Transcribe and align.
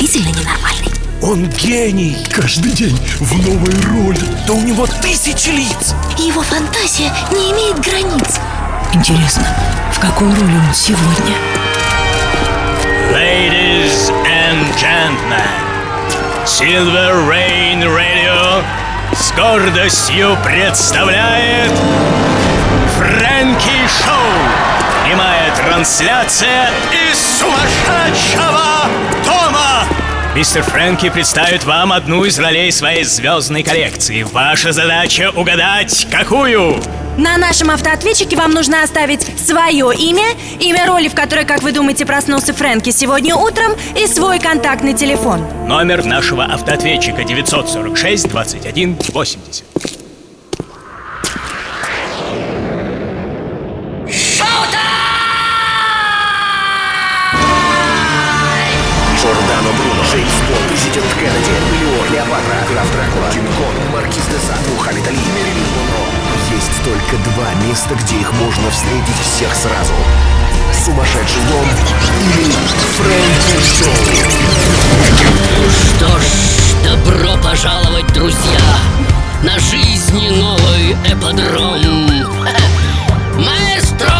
действительно 0.00 0.32
ненормальный. 0.40 0.92
Он 1.22 1.46
гений! 1.50 2.16
Каждый 2.32 2.72
день 2.72 2.98
в 3.20 3.46
новой 3.46 3.74
роли. 3.82 4.20
Да 4.46 4.54
у 4.54 4.60
него 4.60 4.86
тысячи 4.86 5.50
лиц! 5.50 5.94
Его 6.16 6.42
фантазия 6.42 7.12
не 7.30 7.52
имеет 7.52 7.78
границ. 7.80 8.40
Интересно, 8.94 9.46
в 9.92 10.00
какой 10.00 10.28
роли 10.28 10.56
он 10.56 10.74
сегодня? 10.74 11.36
Ladies 13.12 14.10
and 14.24 14.64
gentlemen, 14.78 15.44
Silver 16.46 17.28
Rain 17.28 17.82
Radio 17.82 18.64
с 19.12 19.32
гордостью 19.32 20.38
представляет 20.42 21.72
Фрэнки 22.96 23.86
Шоу. 24.02 24.70
Прямая 25.04 25.54
трансляция 25.56 26.70
из 26.90 27.18
сумасшедшего 27.38 28.86
дома. 29.24 29.39
Мистер 30.34 30.62
Фрэнки 30.62 31.10
представит 31.10 31.64
вам 31.64 31.92
одну 31.92 32.24
из 32.24 32.38
ролей 32.38 32.70
своей 32.70 33.02
звездной 33.02 33.64
коллекции. 33.64 34.22
Ваша 34.22 34.70
задача 34.70 35.32
угадать, 35.34 36.06
какую? 36.08 36.80
На 37.18 37.36
нашем 37.36 37.72
автоответчике 37.72 38.36
вам 38.36 38.52
нужно 38.52 38.84
оставить 38.84 39.26
свое 39.44 39.92
имя, 39.92 40.28
имя 40.60 40.86
роли, 40.86 41.08
в 41.08 41.16
которой, 41.16 41.44
как 41.44 41.64
вы 41.64 41.72
думаете, 41.72 42.06
проснулся 42.06 42.54
Фрэнки 42.54 42.90
сегодня 42.90 43.34
утром, 43.34 43.72
и 44.00 44.06
свой 44.06 44.38
контактный 44.38 44.94
телефон. 44.94 45.44
Номер 45.66 46.04
нашего 46.04 46.44
автоответчика 46.44 47.24
946 47.24 48.28
21 48.28 48.98
80. 49.12 49.99
Президент 60.90 61.14
Кеннеди, 61.14 61.54
Леон, 61.72 62.06
Клеопатра, 62.08 62.66
граф 62.72 62.90
Дракула, 62.92 63.30
Кинг-Конг, 63.32 63.92
Маркиз 63.92 64.24
де 64.26 64.70
Мухаммед 64.72 65.06
Али, 65.06 65.18
Мерилин 65.18 65.68
Монро. 65.76 66.02
Есть 66.52 66.82
только 66.84 67.16
два 67.30 67.54
места, 67.66 67.94
где 67.94 68.16
их 68.16 68.32
можно 68.32 68.70
встретить 68.70 69.20
всех 69.22 69.54
сразу. 69.54 69.92
Сумасшедший 70.84 71.42
дом 71.48 71.66
или 72.36 72.52
Фрэнки 72.98 73.58
Шоу. 73.78 73.94
Что 75.96 76.18
ж, 76.18 76.22
добро 76.84 77.36
пожаловать, 77.42 78.12
друзья, 78.12 78.60
на 79.44 79.58
жизни 79.60 80.30
новый 80.30 80.96
эподром. 81.04 82.10
Маэстро, 83.38 84.19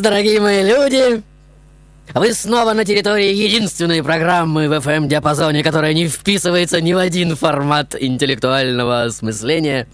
дорогие 0.00 0.40
мои 0.40 0.62
люди! 0.62 1.22
Вы 2.14 2.32
снова 2.32 2.72
на 2.72 2.84
территории 2.84 3.34
единственной 3.34 4.02
программы 4.02 4.68
в 4.68 4.72
FM-диапазоне, 4.72 5.62
которая 5.62 5.92
не 5.92 6.08
вписывается 6.08 6.80
ни 6.80 6.92
в 6.92 6.98
один 6.98 7.36
формат 7.36 7.94
интеллектуального 7.98 9.02
осмысления. 9.02 9.86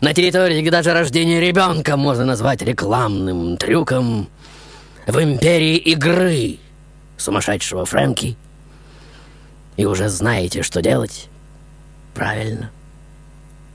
На 0.00 0.12
территории, 0.12 0.60
где 0.60 0.70
даже 0.70 0.92
рождение 0.92 1.40
ребенка 1.40 1.96
можно 1.96 2.24
назвать 2.24 2.62
рекламным 2.62 3.56
трюком. 3.56 4.28
В 5.06 5.22
империи 5.22 5.76
игры 5.76 6.58
сумасшедшего 7.16 7.84
Фрэнки. 7.84 8.36
И 9.76 9.84
уже 9.86 10.08
знаете, 10.08 10.62
что 10.62 10.82
делать? 10.82 11.28
Правильно. 12.14 12.70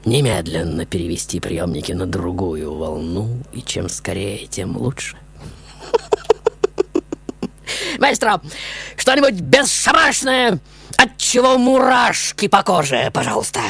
Немедленно 0.06 0.86
перевести 0.86 1.40
приемники 1.40 1.94
на 1.94 2.06
другую 2.06 2.76
волну, 2.76 3.42
и 3.54 3.62
чем 3.62 3.88
скорее, 3.88 4.48
тем 4.48 4.76
лучше. 4.76 5.16
Маэстро, 8.00 8.42
что-нибудь 8.98 9.36
бесшабашное, 9.36 10.60
от 10.98 11.18
чего 11.18 11.58
мурашки 11.58 12.48
по 12.48 12.64
коже, 12.64 13.12
пожалуйста. 13.14 13.62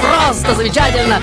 Просто 0.00 0.54
замечательно! 0.54 1.20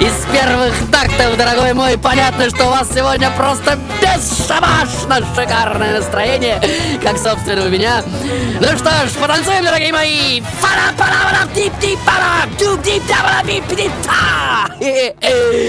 Из 0.00 0.12
первых 0.32 0.74
тактов, 0.90 1.36
дорогой 1.36 1.74
мой, 1.74 1.98
понятно, 1.98 2.48
что 2.50 2.66
у 2.66 2.70
вас 2.70 2.88
сегодня 2.92 3.30
просто 3.36 3.78
бесшабашно 4.00 5.24
шикарное 5.34 5.98
настроение, 5.98 6.60
как, 7.02 7.18
собственно, 7.18 7.66
у 7.66 7.68
меня. 7.68 8.02
Ну 8.60 8.66
что 8.76 8.90
ж, 8.90 9.10
потанцуем, 9.20 9.64
дорогие 9.64 9.92
мои! 9.92 10.42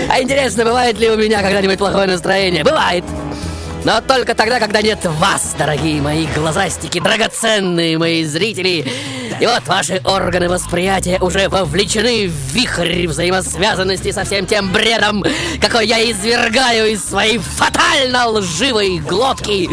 А 0.10 0.22
интересно, 0.22 0.66
бывает 0.66 0.98
ли 0.98 1.10
у 1.10 1.18
меня 1.18 1.42
когда-нибудь 1.42 1.78
плохое 1.78 2.08
настроение? 2.08 2.64
Бывает! 2.64 3.04
Но 3.86 4.00
только 4.00 4.34
тогда, 4.34 4.60
когда 4.60 4.82
нет 4.82 5.00
вас, 5.04 5.56
дорогие 5.58 6.02
мои 6.02 6.26
глазастики, 6.28 7.00
драгоценные 7.00 7.98
мои 7.98 8.24
зрители. 8.24 8.90
И 9.42 9.46
вот 9.46 9.68
ваши 9.68 10.02
органы 10.06 10.48
восприятия 10.48 11.20
уже 11.20 11.50
вовлечены 11.50 12.28
в 12.28 12.54
вихрь 12.54 13.08
взаимосвязанности 13.08 14.12
со 14.12 14.24
всем 14.24 14.46
тем 14.46 14.72
бредом, 14.72 15.26
какой 15.60 15.88
я 15.88 16.10
извергаю 16.10 16.92
из 16.92 17.04
своей 17.04 17.40
фатально 17.40 18.28
лживой 18.30 19.00
глотки. 19.00 19.70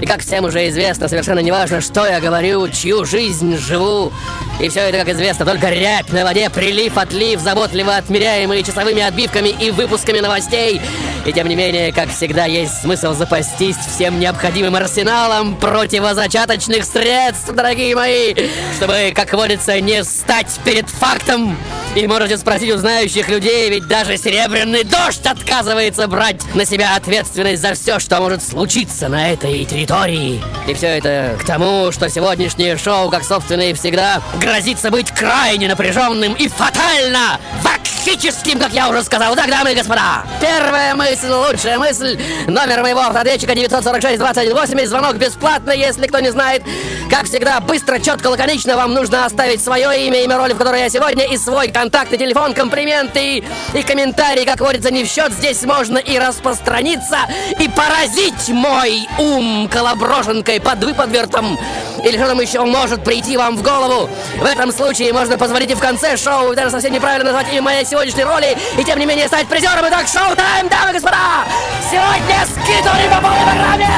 И 0.00 0.06
как 0.06 0.20
всем 0.20 0.44
уже 0.44 0.66
известно, 0.68 1.06
совершенно 1.08 1.40
неважно, 1.40 1.82
что 1.82 2.06
я 2.06 2.20
говорю, 2.20 2.68
чью 2.68 3.04
жизнь 3.04 3.58
живу. 3.58 4.10
И 4.60 4.68
все 4.68 4.80
это, 4.80 4.98
как 4.98 5.08
известно, 5.10 5.46
только 5.46 5.68
рябь 5.68 6.10
на 6.10 6.24
воде, 6.24 6.50
прилив-отлив, 6.50 7.40
заботливо 7.40 7.96
отмеряемые 7.96 8.64
часовыми 8.64 9.02
отбивками 9.02 9.50
и 9.50 9.70
выпусками 9.70 10.18
новостей. 10.18 10.80
И 11.24 11.32
тем 11.32 11.46
не 11.48 11.54
менее, 11.54 11.92
как 11.92 12.10
всегда, 12.10 12.46
есть 12.46 12.82
смысл 12.82 13.12
запастись 13.14 13.76
всем 13.76 14.18
необходимым 14.18 14.74
арсеналом 14.74 15.56
противозачаточных 15.56 16.84
средств, 16.84 17.52
дорогие 17.52 17.94
мои, 17.94 18.34
чтобы, 18.76 19.12
как 19.14 19.32
водится, 19.32 19.80
не 19.80 20.02
встать 20.02 20.58
перед 20.64 20.88
фактом. 20.88 21.56
И 21.94 22.06
можете 22.06 22.36
спросить 22.36 22.70
у 22.70 22.78
знающих 22.78 23.28
людей, 23.28 23.70
ведь 23.70 23.86
даже 23.88 24.16
Серебряный 24.16 24.84
Дождь 24.84 25.24
отказывается 25.26 26.06
брать 26.06 26.42
на 26.54 26.64
себя 26.64 26.96
ответственность 26.96 27.62
за 27.62 27.74
все, 27.74 27.98
что 27.98 28.20
может 28.20 28.42
случиться 28.42 29.08
на 29.08 29.32
этой 29.32 29.64
территории. 29.64 30.40
И 30.66 30.74
все 30.74 30.98
это 30.98 31.36
к 31.40 31.44
тому, 31.44 31.90
что 31.92 32.08
сегодняшнее 32.08 32.76
шоу, 32.76 33.10
как 33.10 33.24
собственно 33.24 33.62
и 33.62 33.72
всегда, 33.72 34.22
грозится 34.48 34.90
быть 34.90 35.10
крайне 35.10 35.68
напряженным 35.68 36.32
и 36.32 36.48
фатально 36.88 37.38
вакхическим, 37.62 38.58
как 38.58 38.72
я 38.72 38.88
уже 38.88 39.02
сказал. 39.02 39.34
Так, 39.34 39.50
дамы 39.50 39.72
и 39.72 39.74
господа, 39.74 40.24
первая 40.40 40.94
мысль, 40.94 41.30
лучшая 41.30 41.78
мысль, 41.78 42.18
номер 42.46 42.82
моего 42.82 43.00
автоответчика 43.00 43.52
946-2180, 43.52 44.86
звонок 44.86 45.16
бесплатный, 45.16 45.78
если 45.78 46.06
кто 46.06 46.20
не 46.20 46.30
знает. 46.30 46.62
Как 47.10 47.24
всегда, 47.24 47.60
быстро, 47.60 47.98
четко, 47.98 48.28
лаконично 48.28 48.76
вам 48.76 48.94
нужно 48.94 49.24
оставить 49.24 49.62
свое 49.62 50.06
имя, 50.06 50.22
имя 50.24 50.36
роли, 50.36 50.52
в 50.52 50.58
которой 50.58 50.80
я 50.80 50.88
сегодня, 50.88 51.26
и 51.26 51.36
свой 51.36 51.68
контакты, 51.68 52.16
телефон, 52.16 52.54
комплименты 52.54 53.44
и 53.74 53.82
комментарии, 53.82 54.44
как 54.44 54.56
говорится, 54.56 54.90
не 54.90 55.04
в 55.04 55.08
счет. 55.08 55.32
Здесь 55.32 55.62
можно 55.62 55.98
и 55.98 56.18
распространиться, 56.18 57.18
и 57.58 57.68
поразить 57.68 58.48
мой 58.48 59.08
ум 59.18 59.68
колоброженкой 59.72 60.60
под 60.60 60.84
выподвертом. 60.84 61.58
Или 62.04 62.16
что 62.16 62.28
там 62.28 62.40
еще 62.40 62.64
может 62.64 63.02
прийти 63.02 63.36
вам 63.36 63.56
в 63.56 63.62
голову. 63.62 64.08
В 64.36 64.44
этом 64.44 64.72
случае 64.72 65.12
можно 65.12 65.36
позвонить 65.36 65.70
и 65.70 65.74
в 65.74 65.80
конце 65.80 66.16
шоу, 66.16 66.52
и 66.52 66.56
даже 66.56 66.70
совсем 66.78 66.92
неправильно 66.92 67.32
назвать 67.32 67.52
имя 67.52 67.62
моей 67.62 67.84
сегодняшней 67.84 68.22
роли, 68.22 68.56
и 68.78 68.84
тем 68.84 69.00
не 69.00 69.06
менее 69.06 69.26
стать 69.26 69.48
призером. 69.48 69.84
Итак, 69.88 70.06
шоу-тайм, 70.06 70.68
дамы 70.68 70.90
и 70.90 70.92
господа! 70.92 71.44
Сегодня 71.90 72.46
скидывали 72.46 73.08
по 73.12 73.20
полной 73.20 73.42
программе! 73.46 73.88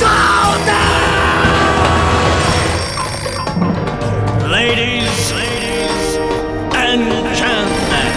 Шоу-тайм! 0.00 1.14
Ladies, 4.50 5.32
ladies 5.32 6.18
and 6.74 7.06
gentlemen, 7.36 8.10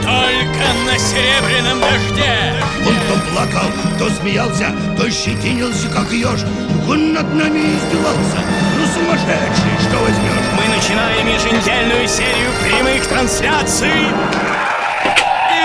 только 0.00 0.66
на 0.86 0.98
серебряном 0.98 1.80
дожде 1.80 2.54
Он 2.86 2.94
то 2.94 3.14
плакал, 3.30 3.68
то 3.98 4.08
смеялся, 4.20 4.72
то 4.96 5.10
щетинился, 5.10 5.88
как 5.88 6.10
еж. 6.10 6.40
Он 6.88 7.12
над 7.12 7.34
нами 7.34 7.76
издевался. 7.76 8.40
Ну, 8.78 8.86
сумасшедший, 8.86 9.72
что 9.86 9.98
возьмешь? 9.98 10.43
Начинаем 10.84 11.26
еженедельную 11.26 12.06
серию 12.06 12.50
прямых 12.62 13.06
трансляций 13.06 14.04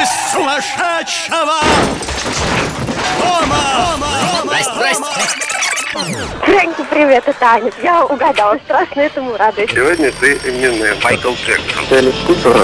из 0.02 0.32
сумасшедшего 0.32 1.60
дома. 3.20 3.98
Здрасте, 4.46 4.72
здрасте. 4.74 5.04
Фрэнки, 6.46 6.86
привет, 6.90 7.24
это 7.28 7.46
Аня. 7.46 7.70
Я 7.84 8.06
угадала, 8.06 8.58
страшно 8.64 9.02
этому 9.02 9.36
радуюсь. 9.36 9.70
Сегодня 9.70 10.10
ты 10.22 10.40
именная 10.46 10.96
Майкл 11.04 11.34
Джексон. 11.34 11.84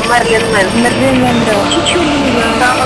Марлен 0.08 0.42
Мэн. 0.54 0.68
Марлен 0.82 1.20
Монро. 1.20 1.56
Чичулина. 1.74 2.42
Сава 2.58 2.86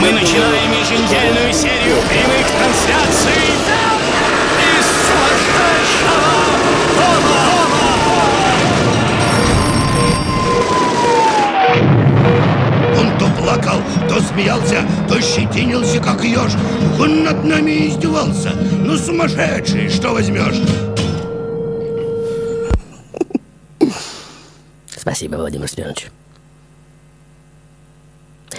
Мы 0.00 0.12
начинаем 0.12 0.72
еженедельную 0.72 1.52
серию 1.52 1.96
прямых 2.08 2.46
трансляций 2.50 3.42
из 4.60 4.86
сумасшедшего 5.06 6.34
Он 12.98 13.18
то 13.18 13.26
плакал, 13.40 13.80
то 14.08 14.20
смеялся, 14.20 14.84
то 15.08 15.20
щетинился, 15.20 16.00
как 16.00 16.22
еж. 16.24 16.52
Он 16.98 17.24
над 17.24 17.44
нами 17.44 17.88
издевался. 17.88 18.52
Ну, 18.84 18.96
сумасшедший, 18.96 19.88
что 19.88 20.12
возьмешь? 20.12 20.60
Спасибо, 24.96 25.36
Владимир 25.36 25.68
Семенович. 25.68 26.10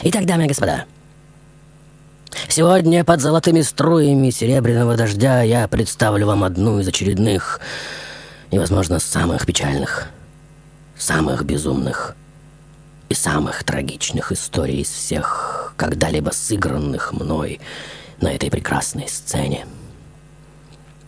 Итак, 0.03 0.25
дамы 0.25 0.45
и 0.45 0.47
господа, 0.47 0.85
сегодня 2.55 3.03
под 3.03 3.19
золотыми 3.19 3.59
струями 3.59 4.29
серебряного 4.29 4.95
дождя 4.95 5.41
я 5.41 5.67
представлю 5.67 6.27
вам 6.27 6.45
одну 6.45 6.79
из 6.79 6.87
очередных 6.87 7.59
и, 8.49 8.57
возможно, 8.57 8.99
самых 8.99 9.45
печальных, 9.45 10.07
самых 10.97 11.43
безумных 11.43 12.15
и 13.09 13.13
самых 13.13 13.65
трагичных 13.65 14.31
историй 14.31 14.83
из 14.83 14.87
всех 14.89 15.73
когда-либо 15.75 16.29
сыгранных 16.29 17.11
мной 17.11 17.59
на 18.21 18.31
этой 18.31 18.49
прекрасной 18.49 19.09
сцене. 19.09 19.67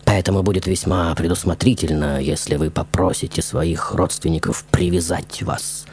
Поэтому 0.04 0.42
будет 0.42 0.66
весьма 0.66 1.14
предусмотрительно, 1.14 2.20
если 2.20 2.56
вы 2.56 2.70
попросите 2.70 3.40
своих 3.40 3.94
родственников 3.94 4.64
привязать 4.64 5.40
вас 5.40 5.86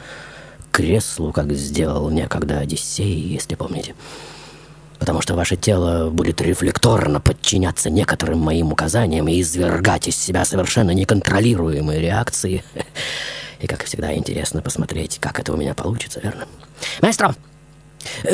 к 0.70 0.76
креслу, 0.76 1.32
как 1.32 1.50
сделал 1.54 2.10
некогда 2.10 2.58
Одиссей, 2.58 3.18
если 3.22 3.54
помните. 3.54 3.94
Потому 4.98 5.20
что 5.20 5.34
ваше 5.34 5.56
тело 5.56 6.10
будет 6.10 6.40
рефлекторно 6.40 7.20
подчиняться 7.20 7.90
некоторым 7.90 8.38
моим 8.38 8.72
указаниям 8.72 9.28
и 9.28 9.40
извергать 9.40 10.08
из 10.08 10.16
себя 10.16 10.44
совершенно 10.44 10.92
неконтролируемые 10.92 12.00
реакции. 12.00 12.64
И, 13.60 13.66
как 13.66 13.84
всегда, 13.84 14.14
интересно 14.14 14.60
посмотреть, 14.60 15.18
как 15.18 15.40
это 15.40 15.52
у 15.52 15.56
меня 15.56 15.74
получится, 15.74 16.20
верно? 16.22 16.46
Маэстро, 17.00 17.34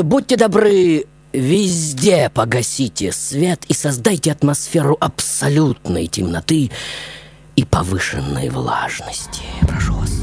будьте 0.02 0.36
добры, 0.36 1.06
везде 1.32 2.30
погасите 2.32 3.12
свет 3.12 3.64
и 3.68 3.74
создайте 3.74 4.32
атмосферу 4.32 4.96
абсолютной 5.00 6.06
темноты 6.06 6.70
и 7.56 7.64
повышенной 7.64 8.48
влажности. 8.48 9.42
Прошу 9.60 9.94
вас. 9.94 10.21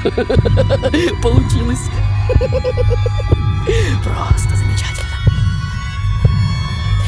Получилось. 1.22 1.90
Просто 4.02 4.56
замечательно. 4.56 5.16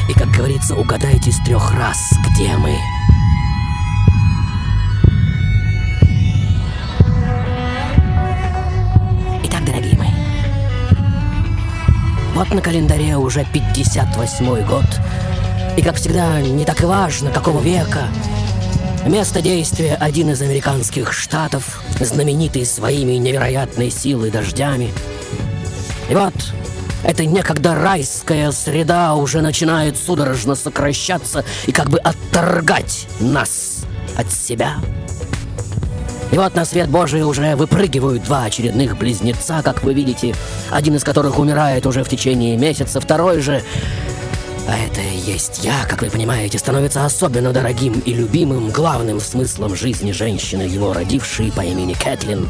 И, 0.07 0.13
как 0.13 0.29
говорится, 0.29 0.75
угадайте 0.75 1.31
с 1.31 1.39
трех 1.39 1.73
раз, 1.73 1.97
где 2.29 2.55
мы. 2.57 2.77
Итак, 9.45 9.65
дорогие 9.65 9.97
мои, 9.97 10.11
вот 12.35 12.53
на 12.53 12.61
календаре 12.61 13.17
уже 13.17 13.41
58-й 13.41 14.63
год. 14.65 14.85
И, 15.77 15.81
как 15.81 15.95
всегда, 15.95 16.39
не 16.41 16.65
так 16.65 16.83
и 16.83 16.85
важно, 16.85 17.31
какого 17.31 17.59
века. 17.59 18.07
Место 19.05 19.41
действия– 19.41 19.95
один 19.99 20.29
из 20.29 20.41
американских 20.41 21.11
штатов, 21.11 21.83
знаменитый 21.99 22.65
своими 22.65 23.13
невероятной 23.13 23.89
силой 23.91 24.31
дождями. 24.31 24.93
И 26.09 26.15
вот 26.15 26.33
эта 27.03 27.25
некогда 27.25 27.75
райская 27.75 28.51
среда 28.53 29.15
уже 29.15 29.41
начинает 29.41 29.97
судорожно 29.97 30.55
сокращаться 30.55 31.43
и 31.65 31.73
как 31.73 31.89
бы 31.89 31.99
отторгать 31.99 33.07
нас 33.19 33.83
от 34.15 34.31
себя. 34.31 34.77
И 36.31 36.37
вот 36.37 36.55
на 36.55 36.63
свет 36.63 36.89
Божий 36.89 37.23
уже 37.23 37.57
выпрыгивают 37.57 38.23
два 38.23 38.45
очередных 38.45 38.97
близнеца, 38.97 39.61
как 39.63 39.83
вы 39.83 39.93
видите, 39.93 40.33
один 40.71 40.95
из 40.95 41.03
которых 41.03 41.39
умирает 41.39 41.85
уже 41.85 42.05
в 42.05 42.09
течение 42.09 42.55
месяца, 42.55 43.01
второй 43.01 43.41
же, 43.41 43.63
а 44.67 44.77
это 44.77 45.01
и 45.01 45.17
есть 45.17 45.63
я, 45.63 45.85
как 45.85 46.01
вы 46.01 46.09
понимаете, 46.09 46.57
становится 46.57 47.05
особенно 47.05 47.51
дорогим 47.51 47.99
и 48.05 48.13
любимым 48.13 48.69
главным 48.69 49.19
смыслом 49.19 49.75
жизни 49.75 50.11
женщины, 50.11 50.63
его 50.63 50.93
родившей 50.93 51.51
по 51.51 51.61
имени 51.61 51.93
Кэтлин. 51.93 52.47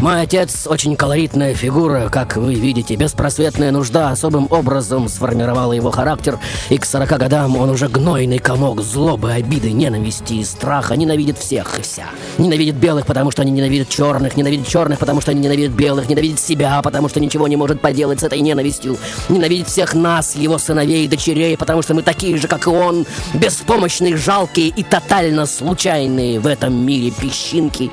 Мой 0.00 0.22
отец 0.22 0.66
очень 0.66 0.96
колоритная 0.96 1.54
фигура, 1.54 2.08
как 2.10 2.36
вы 2.36 2.54
видите. 2.54 2.96
Беспросветная 2.96 3.70
нужда 3.70 4.10
особым 4.10 4.48
образом 4.50 5.08
сформировала 5.08 5.72
его 5.72 5.90
характер, 5.92 6.38
и 6.68 6.78
к 6.78 6.84
40 6.84 7.10
годам 7.10 7.56
он 7.56 7.70
уже 7.70 7.88
гнойный 7.88 8.38
комок 8.38 8.82
злобы, 8.82 9.32
обиды, 9.32 9.70
ненависти 9.70 10.34
и 10.34 10.44
страха. 10.44 10.96
Ненавидит 10.96 11.38
всех 11.38 11.78
и 11.78 11.82
вся. 11.82 12.06
Ненавидит 12.38 12.74
белых, 12.74 13.06
потому 13.06 13.30
что 13.30 13.42
они 13.42 13.52
ненавидят 13.52 13.88
черных, 13.88 14.36
ненавидит 14.36 14.66
черных, 14.66 14.98
потому 14.98 15.20
что 15.20 15.30
они 15.30 15.40
ненавидят 15.40 15.72
белых, 15.72 16.08
ненавидит 16.08 16.40
себя, 16.40 16.82
потому 16.82 17.08
что 17.08 17.20
ничего 17.20 17.46
не 17.46 17.56
может 17.56 17.80
поделать 17.80 18.20
с 18.20 18.24
этой 18.24 18.40
ненавистью. 18.40 18.98
Ненавидит 19.28 19.68
всех 19.68 19.94
нас, 19.94 20.34
его 20.34 20.58
сыновей 20.58 21.04
и 21.04 21.08
дочерей, 21.08 21.56
потому 21.56 21.82
что 21.82 21.94
мы 21.94 22.02
такие 22.02 22.36
же, 22.36 22.48
как 22.48 22.66
и 22.66 22.70
он, 22.70 23.06
беспомощные, 23.32 24.16
жалкие 24.16 24.68
и 24.68 24.82
тотально 24.82 25.46
случайные 25.46 26.40
в 26.40 26.46
этом 26.48 26.74
мире 26.84 27.12
песчинки. 27.12 27.90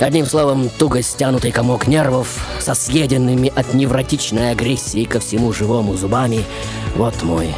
Одним 0.00 0.26
словом, 0.26 0.68
туго 0.68 1.02
стянутый 1.02 1.52
комок 1.52 1.86
нервов 1.86 2.44
со 2.58 2.74
съеденными 2.74 3.52
от 3.54 3.74
невротичной 3.74 4.50
агрессии 4.50 5.04
ко 5.04 5.20
всему 5.20 5.52
живому 5.52 5.96
зубами. 5.96 6.44
Вот 6.96 7.22
мой 7.22 7.54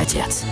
отец. 0.00 0.44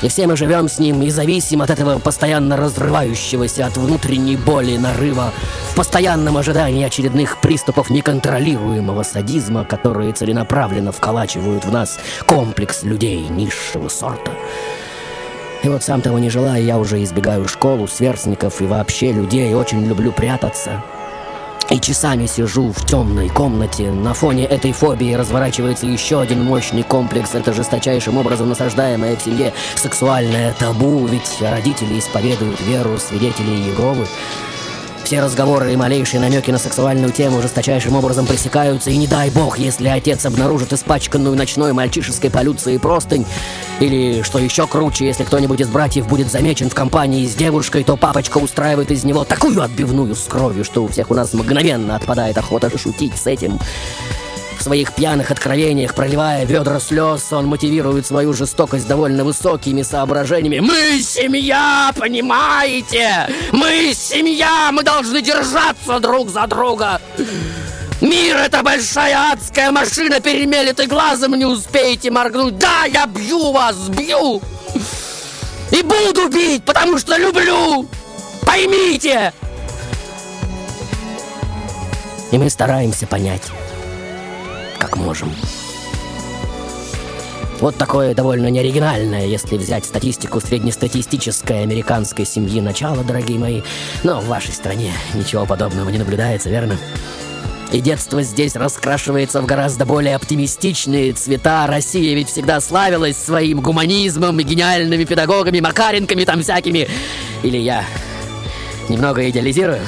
И 0.00 0.08
все 0.08 0.28
мы 0.28 0.36
живем 0.36 0.68
с 0.68 0.78
ним 0.78 1.02
и 1.02 1.10
зависим 1.10 1.60
от 1.60 1.70
этого 1.70 1.98
постоянно 1.98 2.56
разрывающегося 2.56 3.66
от 3.66 3.76
внутренней 3.76 4.36
боли 4.36 4.76
нарыва 4.76 5.32
в 5.72 5.74
постоянном 5.74 6.36
ожидании 6.36 6.84
очередных 6.84 7.40
приступов 7.40 7.90
неконтролируемого 7.90 9.02
садизма, 9.02 9.64
которые 9.64 10.12
целенаправленно 10.12 10.92
вколачивают 10.92 11.64
в 11.64 11.72
нас 11.72 11.98
комплекс 12.26 12.84
людей 12.84 13.26
низшего 13.28 13.88
сорта. 13.88 14.30
И 15.62 15.68
вот 15.68 15.82
сам 15.82 16.00
того 16.00 16.18
не 16.18 16.30
желая, 16.30 16.60
я 16.60 16.78
уже 16.78 17.02
избегаю 17.02 17.48
школу, 17.48 17.88
сверстников 17.88 18.60
и 18.60 18.66
вообще 18.66 19.12
людей, 19.12 19.54
очень 19.54 19.84
люблю 19.84 20.12
прятаться. 20.12 20.82
И 21.70 21.78
часами 21.80 22.24
сижу 22.24 22.72
в 22.72 22.86
темной 22.86 23.28
комнате. 23.28 23.90
На 23.90 24.14
фоне 24.14 24.46
этой 24.46 24.72
фобии 24.72 25.12
разворачивается 25.12 25.84
еще 25.86 26.18
один 26.20 26.42
мощный 26.42 26.82
комплекс. 26.82 27.34
Это 27.34 27.52
жесточайшим 27.52 28.16
образом 28.16 28.48
насаждаемое 28.48 29.16
в 29.16 29.22
семье 29.22 29.52
сексуальное 29.74 30.54
табу. 30.54 31.04
Ведь 31.06 31.42
родители 31.42 31.98
исповедуют 31.98 32.58
веру 32.62 32.96
свидетелей 32.96 33.66
Иеговы. 33.66 34.06
Все 35.08 35.22
разговоры 35.22 35.72
и 35.72 35.76
малейшие 35.76 36.20
намеки 36.20 36.50
на 36.50 36.58
сексуальную 36.58 37.10
тему 37.12 37.40
жесточайшим 37.40 37.96
образом 37.96 38.26
пресекаются, 38.26 38.90
и 38.90 38.96
не 38.98 39.06
дай 39.06 39.30
бог, 39.30 39.58
если 39.58 39.88
отец 39.88 40.26
обнаружит 40.26 40.74
испачканную 40.74 41.34
ночной 41.34 41.72
мальчишеской 41.72 42.28
полюцией 42.28 42.78
простынь, 42.78 43.24
или, 43.80 44.20
что 44.20 44.38
еще 44.38 44.66
круче, 44.66 45.06
если 45.06 45.24
кто-нибудь 45.24 45.62
из 45.62 45.68
братьев 45.68 46.06
будет 46.06 46.30
замечен 46.30 46.68
в 46.68 46.74
компании 46.74 47.26
с 47.26 47.34
девушкой, 47.34 47.84
то 47.84 47.96
папочка 47.96 48.36
устраивает 48.36 48.90
из 48.90 49.04
него 49.04 49.24
такую 49.24 49.62
отбивную 49.62 50.14
с 50.14 50.24
кровью, 50.24 50.62
что 50.62 50.84
у 50.84 50.88
всех 50.88 51.10
у 51.10 51.14
нас 51.14 51.32
мгновенно 51.32 51.96
отпадает 51.96 52.36
охота 52.36 52.70
шутить 52.76 53.16
с 53.16 53.26
этим. 53.26 53.58
В 54.58 54.62
своих 54.62 54.92
пьяных 54.92 55.30
откровениях, 55.30 55.94
проливая 55.94 56.44
ведра 56.44 56.80
слез, 56.80 57.32
он 57.32 57.46
мотивирует 57.46 58.06
свою 58.06 58.32
жестокость 58.32 58.88
довольно 58.88 59.24
высокими 59.24 59.82
соображениями. 59.82 60.58
«Мы 60.58 61.00
семья, 61.00 61.92
понимаете? 61.96 63.28
Мы 63.52 63.92
семья, 63.94 64.70
мы 64.72 64.82
должны 64.82 65.22
держаться 65.22 66.00
друг 66.00 66.30
за 66.30 66.46
друга!» 66.46 67.00
Мир— 68.00 68.36
это 68.38 68.62
большая 68.62 69.32
адская 69.32 69.72
машина, 69.72 70.20
перемелет 70.20 70.78
и 70.78 70.86
глазом 70.86 71.34
не 71.34 71.44
успеете 71.44 72.12
моргнуть. 72.12 72.56
Да, 72.56 72.84
я 72.84 73.06
бью 73.06 73.50
вас, 73.50 73.76
бью! 73.88 74.40
И 75.72 75.82
буду 75.82 76.28
бить, 76.28 76.64
потому 76.64 76.98
что 76.98 77.16
люблю! 77.16 77.88
Поймите! 78.42 79.32
И 82.30 82.38
мы 82.38 82.48
стараемся 82.50 83.06
понять 83.08 83.42
как 84.78 84.96
можем. 84.96 85.32
Вот 87.60 87.76
такое 87.76 88.14
довольно 88.14 88.48
неоригинальное, 88.50 89.26
если 89.26 89.56
взять 89.56 89.84
статистику 89.84 90.40
среднестатистической 90.40 91.62
американской 91.62 92.24
семьи 92.24 92.60
начала, 92.60 93.02
дорогие 93.02 93.38
мои. 93.38 93.62
Но 94.04 94.20
в 94.20 94.26
вашей 94.26 94.52
стране 94.52 94.92
ничего 95.14 95.44
подобного 95.44 95.90
не 95.90 95.98
наблюдается, 95.98 96.50
верно? 96.50 96.78
И 97.72 97.80
детство 97.80 98.22
здесь 98.22 98.54
раскрашивается 98.54 99.42
в 99.42 99.46
гораздо 99.46 99.84
более 99.84 100.14
оптимистичные 100.14 101.12
цвета. 101.12 101.66
Россия 101.66 102.14
ведь 102.14 102.28
всегда 102.28 102.60
славилась 102.60 103.18
своим 103.18 103.60
гуманизмом 103.60 104.38
и 104.38 104.44
гениальными 104.44 105.04
педагогами, 105.04 105.60
макаренками 105.60 106.24
там 106.24 106.42
всякими. 106.42 106.88
Или 107.42 107.58
я 107.58 107.84
немного 108.88 109.28
идеализирую? 109.28 109.80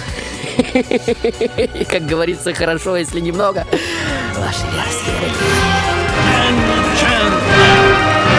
Как 1.90 2.06
говорится, 2.06 2.52
хорошо, 2.52 2.96
если 2.96 3.20
немного. 3.20 3.66
Ваши 4.50 4.66
версии. 4.74 5.32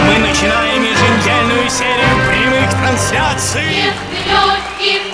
Мы 0.08 0.20
начинаем 0.20 0.84
еженедельную 0.84 1.70
серию 1.70 2.15
прямых 2.27 2.70
трансляций 2.70 3.94
из 4.82 5.11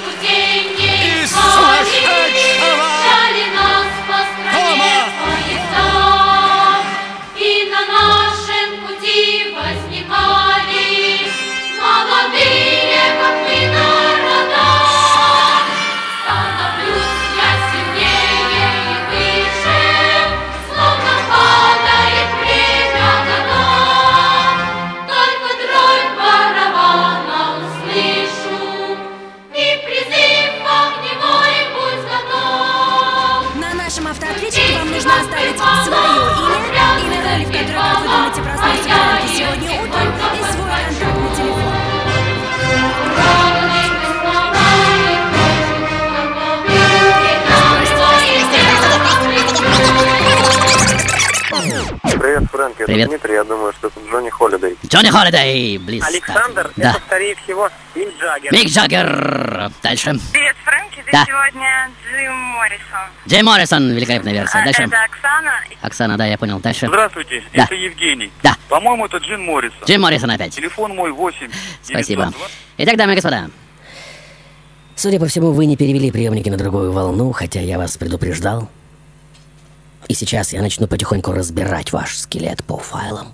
Фрэнк, 52.58 52.76
это 52.78 52.86
Привет. 52.88 53.10
Дмитрий, 53.10 53.34
я 53.36 53.44
думаю, 53.44 53.72
что 53.74 53.88
это 53.88 54.00
Джонни 54.10 54.30
Холидей. 54.32 54.76
Джонни 54.88 55.10
Холидей, 55.12 55.78
близ. 55.78 56.04
Александр, 56.04 56.72
Да. 56.76 56.90
это, 56.90 57.02
скорее 57.06 57.36
всего, 57.36 57.70
Мик 57.94 58.10
Джаггер. 58.20 58.52
Мик 58.52 58.68
Джаггер. 58.68 59.72
Дальше. 59.84 60.20
Привет, 60.34 60.56
Фрэнки, 60.66 61.04
Да. 61.12 61.24
сегодня 61.26 61.92
Джим 62.10 62.34
Моррисон. 62.34 63.10
Джей 63.28 63.44
Моррисон, 63.44 63.92
великолепная 63.92 64.34
версия. 64.34 64.58
А, 64.58 64.66
Дальше. 64.66 64.82
Это 64.84 65.04
Оксана. 65.04 65.52
Оксана, 65.84 66.18
да, 66.18 66.26
я 66.26 66.38
понял. 66.40 66.60
Дальше. 66.60 66.88
Здравствуйте, 66.88 67.44
Да. 67.54 67.66
это 67.66 67.76
Евгений. 67.76 68.32
Да. 68.42 68.56
По-моему, 68.70 69.06
это 69.06 69.18
Джин 69.18 69.42
Моррисон. 69.46 69.78
Джим 69.86 70.02
Моррисон 70.02 70.32
опять. 70.32 70.56
Телефон 70.56 70.96
мой 70.96 71.12
8. 71.12 71.52
Спасибо. 71.84 72.34
Итак, 72.80 72.98
дамы 72.98 73.12
и 73.14 73.16
господа. 73.18 73.52
Судя 74.96 75.20
по 75.20 75.28
всему, 75.28 75.52
вы 75.52 75.68
не 75.68 75.78
перевели 75.78 76.10
приемники 76.10 76.50
на 76.50 76.58
другую 76.58 76.92
волну, 76.92 77.32
хотя 77.34 77.60
я 77.60 77.78
вас 77.78 77.96
предупреждал. 77.98 78.68
И 80.08 80.14
сейчас 80.14 80.54
я 80.54 80.62
начну 80.62 80.88
потихоньку 80.88 81.32
разбирать 81.32 81.92
ваш 81.92 82.18
скелет 82.18 82.64
по 82.64 82.78
файлам. 82.78 83.34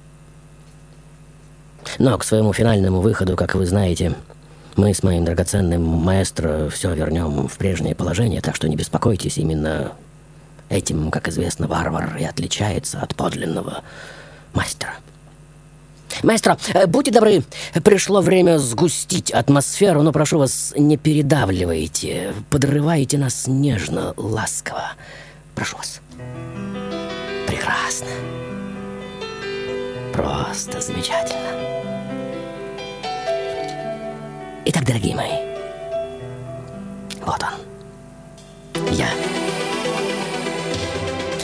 Но 1.99 2.17
к 2.17 2.23
своему 2.23 2.53
финальному 2.53 3.01
выходу, 3.01 3.35
как 3.35 3.55
вы 3.55 3.65
знаете, 3.65 4.15
мы 4.75 4.93
с 4.93 5.03
моим 5.03 5.25
драгоценным 5.25 5.83
маэстро 5.83 6.69
все 6.69 6.93
вернем 6.93 7.47
в 7.47 7.57
прежнее 7.57 7.93
положение, 7.93 8.41
так 8.41 8.55
что 8.55 8.67
не 8.67 8.75
беспокойтесь, 8.75 9.37
именно 9.37 9.91
этим, 10.69 11.11
как 11.11 11.27
известно, 11.27 11.67
варвар 11.67 12.17
и 12.17 12.23
отличается 12.23 12.99
от 12.99 13.15
подлинного 13.15 13.83
мастера. 14.53 14.93
Маэстро, 16.21 16.57
э, 16.73 16.85
будьте 16.85 17.11
добры, 17.11 17.43
пришло 17.83 18.21
время 18.21 18.59
сгустить 18.59 19.31
атмосферу, 19.31 20.03
но 20.03 20.11
прошу 20.11 20.37
вас, 20.39 20.73
не 20.77 20.97
передавливайте, 20.97 22.33
подрывайте 22.49 23.17
нас 23.17 23.45
нежно, 23.47 24.13
ласково. 24.15 24.93
Прошу 25.55 25.77
вас. 25.77 26.02
Прекрасно. 27.63 28.07
Просто 30.11 30.81
замечательно. 30.81 31.49
Итак, 34.65 34.85
дорогие 34.85 35.15
мои, 35.15 35.31
вот 37.25 37.41
он. 37.41 38.91
Я. 38.91 39.07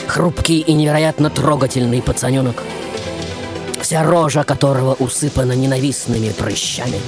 Хрупкий 0.07 0.59
и 0.59 0.73
невероятно 0.73 1.29
трогательный 1.29 2.01
пацаненок, 2.01 2.63
вся 3.81 4.03
рожа 4.03 4.43
которого 4.43 4.95
усыпана 4.95 5.53
ненавистными 5.53 6.31
прыщами. 6.31 6.99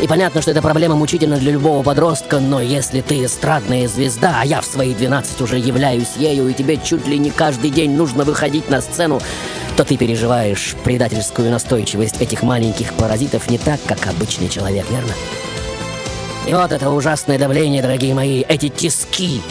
И 0.00 0.06
понятно, 0.06 0.40
что 0.40 0.52
эта 0.52 0.62
проблема 0.62 0.94
мучительна 0.94 1.38
для 1.38 1.50
любого 1.50 1.82
подростка, 1.82 2.38
но 2.38 2.60
если 2.60 3.00
ты 3.00 3.24
эстрадная 3.24 3.88
звезда, 3.88 4.38
а 4.40 4.46
я 4.46 4.60
в 4.60 4.64
свои 4.64 4.94
12 4.94 5.40
уже 5.40 5.58
являюсь 5.58 6.14
ею, 6.16 6.46
и 6.46 6.54
тебе 6.54 6.76
чуть 6.76 7.08
ли 7.08 7.18
не 7.18 7.30
каждый 7.30 7.70
день 7.70 7.96
нужно 7.96 8.22
выходить 8.22 8.70
на 8.70 8.80
сцену, 8.80 9.20
то 9.76 9.84
ты 9.84 9.96
переживаешь 9.96 10.76
предательскую 10.84 11.50
настойчивость 11.50 12.20
этих 12.20 12.44
маленьких 12.44 12.94
паразитов 12.94 13.50
не 13.50 13.58
так, 13.58 13.80
как 13.86 14.06
обычный 14.06 14.48
человек, 14.48 14.86
верно? 14.88 15.12
И 16.46 16.54
вот 16.54 16.70
это 16.70 16.90
ужасное 16.90 17.36
давление, 17.36 17.82
дорогие 17.82 18.14
мои, 18.14 18.42
эти 18.42 18.68
тиски, 18.68 19.42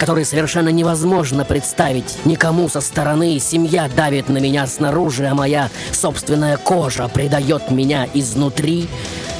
которые 0.00 0.24
совершенно 0.24 0.68
невозможно 0.68 1.44
представить 1.44 2.18
никому 2.24 2.68
со 2.68 2.80
стороны. 2.80 3.38
Семья 3.38 3.88
давит 3.88 4.28
на 4.28 4.38
меня 4.38 4.66
снаружи, 4.66 5.26
а 5.26 5.34
моя 5.34 5.70
собственная 5.92 6.56
кожа 6.56 7.08
предает 7.08 7.70
меня 7.70 8.08
изнутри. 8.12 8.88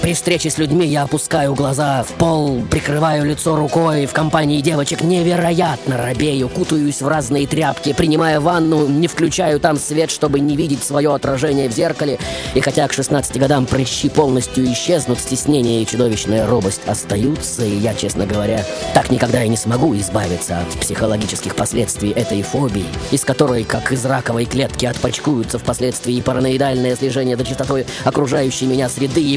При 0.06 0.14
встрече 0.14 0.50
с 0.50 0.58
людьми 0.58 0.86
я 0.86 1.02
опускаю 1.02 1.56
глаза 1.56 2.04
в 2.04 2.12
пол, 2.12 2.62
прикрываю 2.70 3.24
лицо 3.24 3.56
рукой. 3.56 4.06
В 4.06 4.12
компании 4.12 4.60
девочек 4.60 5.00
невероятно 5.00 5.96
робею, 5.96 6.48
кутаюсь 6.48 7.02
в 7.02 7.08
разные 7.08 7.48
тряпки, 7.48 7.92
принимая 7.92 8.38
ванну, 8.38 8.86
не 8.86 9.08
включаю 9.08 9.58
там 9.58 9.76
свет, 9.76 10.12
чтобы 10.12 10.38
не 10.38 10.54
видеть 10.54 10.84
свое 10.84 11.12
отражение 11.12 11.68
в 11.68 11.72
зеркале. 11.72 12.20
И 12.54 12.60
хотя 12.60 12.86
к 12.86 12.92
16 12.92 13.36
годам 13.36 13.66
прыщи 13.66 14.08
полностью 14.08 14.72
исчезнут, 14.72 15.18
стеснение 15.18 15.82
и 15.82 15.86
чудовищная 15.86 16.46
робость 16.46 16.82
остаются, 16.86 17.64
и 17.64 17.76
я, 17.76 17.92
честно 17.92 18.26
говоря, 18.26 18.64
так 18.94 19.10
никогда 19.10 19.42
и 19.42 19.48
не 19.48 19.56
смогу 19.56 19.92
избавиться 19.96 20.60
от 20.60 20.68
психологических 20.78 21.56
последствий 21.56 22.10
этой 22.10 22.42
фобии, 22.42 22.86
из 23.10 23.24
которой, 23.24 23.64
как 23.64 23.90
из 23.90 24.04
раковой 24.04 24.44
клетки, 24.44 24.86
отпочкуются 24.86 25.58
впоследствии 25.58 26.20
параноидальное 26.20 26.94
слежение 26.94 27.36
за 27.36 27.44
чистотой 27.44 27.86
окружающей 28.04 28.66
меня 28.66 28.88
среды, 28.88 29.20
и 29.20 29.36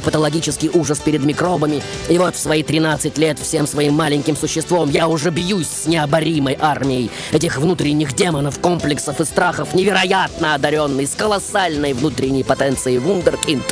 патологический 0.60 0.70
ужас 0.74 1.00
перед 1.00 1.24
микробами. 1.24 1.82
И 2.10 2.18
вот 2.18 2.36
в 2.36 2.40
свои 2.40 2.64
13 2.64 3.18
лет 3.18 3.40
всем 3.40 3.68
своим 3.68 3.94
маленьким 3.94 4.36
существом 4.36 4.90
я 4.90 5.08
уже 5.08 5.30
бьюсь 5.32 5.68
с 5.68 5.88
необоримой 5.88 6.58
армией 6.60 7.10
этих 7.32 7.58
внутренних 7.58 8.14
демонов, 8.14 8.60
комплексов 8.60 9.20
и 9.22 9.26
страхов, 9.26 9.74
невероятно 9.74 10.56
одаренный, 10.56 11.06
с 11.06 11.16
колоссальной 11.16 11.94
внутренней 11.94 12.44
потенцией 12.44 13.00
вундеркинд, 13.00 13.64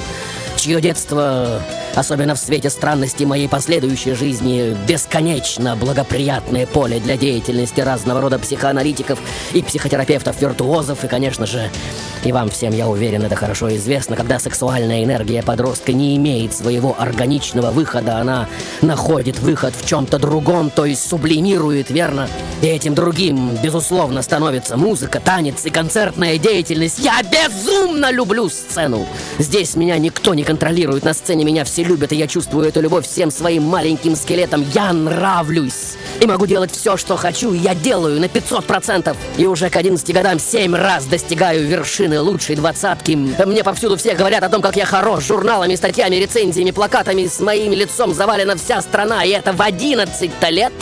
чье 0.58 0.82
детство 0.82 1.62
Особенно 1.98 2.36
в 2.36 2.39
свете 2.39 2.70
странности 2.70 3.24
моей 3.24 3.50
последующей 3.50 4.13
жизни 4.13 4.77
бесконечно 4.88 5.75
благоприятное 5.75 6.68
поле 6.68 7.00
для 7.00 7.18
деятельности 7.18 7.82
разного 7.82 8.22
рода 8.22 8.38
психоаналитиков 8.38 9.20
и 9.54 9.63
психотерапевтов-виртуозов, 9.63 11.04
и, 11.04 11.08
конечно 11.08 11.48
же, 11.48 11.72
и 12.24 12.32
вам 12.32 12.51
всем, 12.51 12.72
я 12.72 12.88
уверен, 12.88 13.24
это 13.24 13.36
хорошо 13.36 13.75
известно, 13.75 14.16
когда 14.16 14.38
сексуальная 14.38 15.04
энергия 15.04 15.42
подростка 15.42 15.92
не 15.92 16.16
имеет 16.18 16.54
своего 16.54 16.96
органичного 17.00 17.72
выхода, 17.72 18.18
она 18.18 18.48
находит 18.84 19.39
выход 19.39 19.74
в 19.75 19.88
чем-то 19.88 20.20
другом, 20.20 20.70
то 20.70 20.86
есть 20.86 21.08
сублимирует, 21.08 21.89
верно? 21.89 22.30
И 22.62 22.68
этим 22.68 22.94
другим, 22.94 23.58
безусловно, 23.63 24.22
становится 24.22 24.77
музыка, 24.77 25.20
танец 25.20 25.66
и 25.66 25.72
концертная 25.72 26.38
деятельность. 26.38 27.00
Я 27.00 27.24
безумно 27.24 28.12
люблю 28.12 28.50
сцену. 28.50 29.08
Здесь 29.39 29.75
меня 29.75 29.98
никто 29.98 30.36
не 30.36 30.44
контролирует, 30.44 31.04
на 31.04 31.16
сцене 31.16 31.44
меня 31.44 31.63
все 31.63 31.87
любят, 31.88 32.12
и 32.12 32.15
я 32.15 32.27
чувствую 32.27 32.67
эту 32.67 32.82
любовь 32.82 33.06
всем 33.08 33.32
своим 33.32 33.63
маленьким 33.63 34.15
скелетом. 34.15 34.65
Я 34.74 34.94
нравлюсь. 34.94 35.98
И 36.20 36.25
могу 36.25 36.46
делать 36.46 36.72
все, 36.72 36.98
что 36.98 37.15
хочу, 37.17 37.53
и 37.53 37.58
я 37.58 37.74
делаю 37.74 38.20
на 38.20 38.25
500%. 38.25 39.15
И 39.38 39.46
уже 39.46 39.70
к 39.70 39.75
11 39.75 40.13
годам 40.13 40.39
7 40.39 40.75
раз 40.75 41.06
достигаю 41.06 41.65
вершины 41.67 42.20
лучшей 42.20 42.56
двадцатки. 42.56 43.15
Мне 43.15 43.63
повсюду 43.63 43.98
все 43.98 44.13
говорят 44.13 44.44
о 44.44 44.50
том, 44.50 44.62
как 44.62 44.75
я 44.75 44.86
хорош. 44.86 45.25
Журналами, 45.25 45.75
статьями, 45.75 46.15
рецензиями, 46.15 46.72
плакатами 46.72 47.27
с 47.27 47.39
моим 47.39 47.74
лицом 47.74 48.13
завалена 48.13 48.56
вся 48.56 48.82
страна. 48.82 49.24
И 49.24 49.29
это 49.29 49.53
в 49.53 49.62
11 49.62 50.32
лет. 50.50 50.74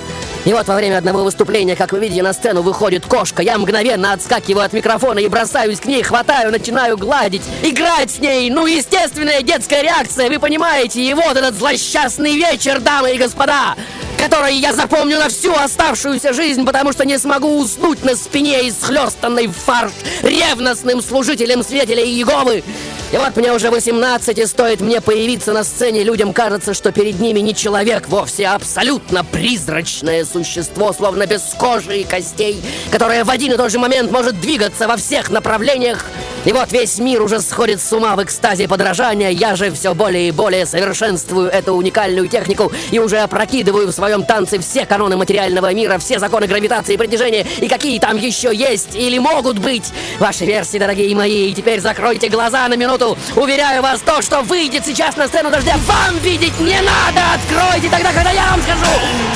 И 0.46 0.54
вот 0.54 0.68
во 0.68 0.76
время 0.76 1.00
одного 1.00 1.24
выступления, 1.24 1.76
как 1.76 1.92
вы 1.92 2.00
видите, 2.00 2.22
на 2.22 2.32
сцену 2.32 2.62
выходит 2.62 3.04
кошка. 3.06 3.42
Я 3.42 3.58
мгновенно 3.58 4.14
отскакиваю 4.14 4.64
от 4.64 4.74
микрофона 4.74 5.18
и 5.18 5.28
бросаюсь 5.28 5.80
к 5.80 5.86
ней, 5.86 6.04
хватаю, 6.04 6.52
начинаю 6.52 6.98
гладить, 6.98 7.42
играть 7.64 8.12
с 8.12 8.20
ней. 8.20 8.52
Ну, 8.52 8.68
естественная 8.68 9.42
детская 9.42 9.82
реакция, 9.82 10.30
вы 10.30 10.38
понимаете. 10.38 11.02
И 11.02 11.14
вот 11.16 11.36
этот 11.36 11.56
злосчастный 11.56 12.36
вечер, 12.36 12.80
дамы 12.80 13.14
и 13.14 13.18
господа, 13.18 13.76
который 14.18 14.56
я 14.56 14.74
запомню 14.74 15.18
на 15.18 15.30
всю 15.30 15.54
оставшуюся 15.54 16.34
жизнь, 16.34 16.66
потому 16.66 16.92
что 16.92 17.06
не 17.06 17.18
смогу 17.18 17.60
уснуть 17.60 18.04
на 18.04 18.16
спине 18.16 18.68
исхлестанной 18.70 19.48
в 19.48 19.54
фарш 19.54 19.92
ревностным 20.22 21.02
служителем 21.02 21.64
свидетелей 21.64 22.06
Иеговы. 22.06 22.64
И 23.12 23.18
вот 23.18 23.36
мне 23.38 23.54
уже 23.54 23.70
18, 23.70 24.38
и 24.38 24.46
стоит 24.46 24.82
мне 24.82 25.00
появиться 25.00 25.54
на 25.54 25.64
сцене, 25.64 26.04
людям 26.04 26.34
кажется, 26.34 26.74
что 26.74 26.92
перед 26.92 27.20
ними 27.20 27.40
не 27.40 27.56
человек 27.56 28.10
вовсе, 28.10 28.46
а 28.46 28.56
абсолютно 28.56 29.24
призрачное 29.24 30.26
существо, 30.26 30.92
словно 30.92 31.26
без 31.26 31.42
кожи 31.58 32.00
и 32.00 32.04
костей, 32.04 32.62
которое 32.92 33.24
в 33.24 33.30
один 33.30 33.54
и 33.54 33.58
тот 33.58 33.72
же 33.72 33.80
момент 33.80 34.12
может 34.12 34.42
двигаться 34.42 34.88
во 34.88 34.98
всех 34.98 35.30
направлениях. 35.30 36.06
И 36.46 36.52
вот 36.52 36.72
весь 36.72 36.98
мир 37.00 37.22
уже 37.22 37.40
сходит 37.40 37.82
с 37.82 37.94
ума 37.94 38.16
в 38.16 38.24
экстазе 38.24 38.68
подражания, 38.68 39.30
я 39.30 39.56
же 39.56 39.72
все 39.72 39.94
более 39.94 40.28
и 40.28 40.32
более 40.32 40.66
совершенствую 40.66 41.50
эту 41.50 41.74
уникальную 41.74 42.28
технику 42.28 42.72
и 42.92 43.00
уже 43.00 43.20
опрокидываю 43.20 43.88
в 43.88 43.92
своем 44.06 44.24
танце 44.24 44.60
все 44.60 44.86
каноны 44.86 45.18
материального 45.18 45.74
мира, 45.74 45.98
все 45.98 46.20
законы 46.20 46.46
гравитации 46.46 46.94
и 46.94 46.98
притяжения, 46.98 47.44
и 47.60 47.68
какие 47.68 48.00
там 48.00 48.18
еще 48.18 48.54
есть 48.54 48.94
или 48.94 49.18
могут 49.18 49.58
быть 49.58 49.92
ваши 50.20 50.46
версии, 50.46 50.78
дорогие 50.78 51.16
мои. 51.16 51.50
И 51.50 51.54
теперь 51.56 51.82
закройте 51.82 52.30
глаза 52.30 52.68
на 52.68 52.76
минуту. 52.76 53.18
Уверяю 53.36 53.82
вас, 53.82 54.02
то, 54.02 54.22
что 54.22 54.44
выйдет 54.44 54.86
сейчас 54.86 55.18
на 55.18 55.28
сцену 55.28 55.50
дождя, 55.50 55.76
вам 55.88 56.20
видеть 56.20 56.60
не 56.60 56.80
надо. 56.82 57.22
Откройте 57.34 57.90
тогда, 57.90 58.12
когда 58.14 58.30
я 58.30 58.46
вам 58.52 58.62
скажу. 58.62 58.92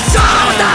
Сюда! 0.06 0.70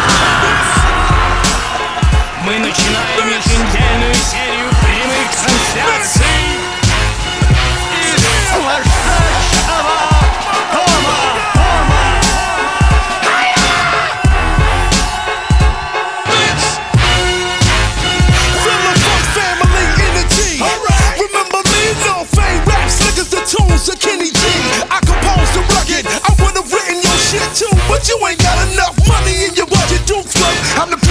Мы 2.46 2.60
начинаем 2.60 3.28
еженедельную 3.30 4.14
серию 4.14 4.70
прямых 4.82 5.32
трансляций 5.32 6.45
you 28.08 28.18
ain't 28.28 28.40
got 28.40 28.58
enough 28.72 28.96
money 29.08 29.46
in 29.46 29.56
your 29.56 29.68
budget, 29.68 30.06
Duke 30.06 30.28
Club. 30.30 30.56
I'm 30.78 30.90
the 30.92 31.05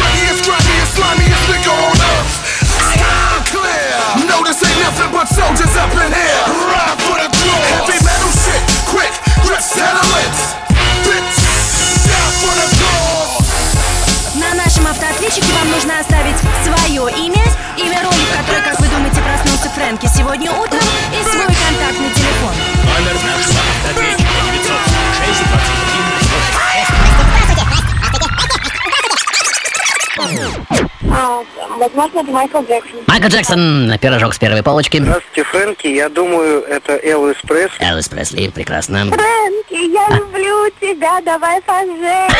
Возможно, 31.94 32.20
это 32.20 32.30
Майкл 32.32 32.58
Джексон. 32.58 33.00
Майкл 33.06 33.28
Джексон, 33.28 33.98
пирожок 34.00 34.34
с 34.34 34.38
первой 34.38 34.62
полочки. 34.62 34.98
Здравствуйте, 34.98 35.44
Фрэнки. 35.44 35.86
Я 35.86 36.08
думаю, 36.08 36.62
это 36.62 36.98
Элвис 37.02 37.36
Пресли. 37.42 37.84
Элвис 37.84 38.08
Пресли, 38.08 38.48
прекрасно. 38.48 39.06
Фрэнки, 39.06 39.92
я 39.92 40.16
люблю 40.16 40.70
тебя, 40.80 41.20
давай 41.24 41.62
поженимся. 41.62 42.34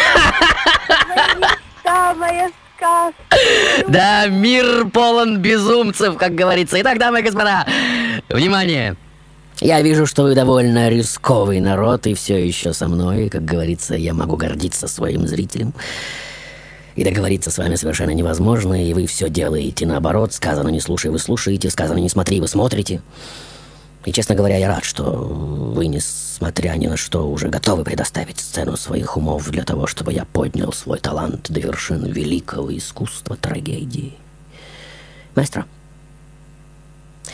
Моя 2.17 2.51
сказка. 2.77 3.15
Да, 3.89 4.27
мир 4.27 4.87
полон 4.87 5.39
безумцев, 5.39 6.17
как 6.17 6.35
говорится. 6.35 6.81
Итак, 6.81 6.99
дамы 6.99 7.21
и 7.21 7.23
господа, 7.23 7.67
внимание! 8.29 8.97
Я 9.61 9.81
вижу, 9.83 10.05
что 10.07 10.25
вы 10.25 10.35
довольно 10.35 10.89
рисковый 10.89 11.61
народ, 11.61 12.09
и 12.09 12.15
все 12.15 12.45
еще 12.45 12.73
со 12.73 12.89
мной. 12.89 13.29
Как 13.29 13.45
говорится, 13.45 13.95
я 13.95 14.13
могу 14.13 14.37
гордиться 14.37 14.89
своим 14.89 15.29
зрителем. 15.29 15.73
И 16.97 17.03
договориться 17.03 17.51
с 17.51 17.59
вами 17.59 17.75
совершенно 17.75 18.11
невозможно, 18.11 18.83
и 18.83 18.95
вы 18.95 19.07
все 19.07 19.29
делаете 19.29 19.87
наоборот. 19.87 20.33
Сказано 20.33 20.69
не 20.69 20.81
слушай, 20.81 21.11
вы 21.11 21.19
слушаете, 21.19 21.71
сказано 21.71 21.99
не 21.99 22.09
смотри, 22.09 22.41
вы 22.41 22.47
смотрите. 22.47 23.03
И, 24.05 24.13
честно 24.13 24.35
говоря, 24.35 24.59
я 24.59 24.69
рад, 24.69 24.85
что 24.85 25.03
вы, 25.05 25.87
несмотря 25.87 26.73
ни 26.77 26.87
на 26.87 26.97
что, 26.97 27.29
уже 27.29 27.49
готовы 27.49 27.85
предоставить 27.85 28.39
сцену 28.39 28.77
своих 28.77 29.17
умов 29.17 29.49
для 29.49 29.65
того, 29.65 29.87
чтобы 29.87 30.13
я 30.13 30.25
поднял 30.27 30.73
свой 30.73 31.01
талант 31.01 31.51
до 31.51 31.61
вершин 31.61 32.05
великого 32.05 32.77
искусства 32.77 33.37
трагедии. 33.37 34.15
Маэстро, 35.35 35.65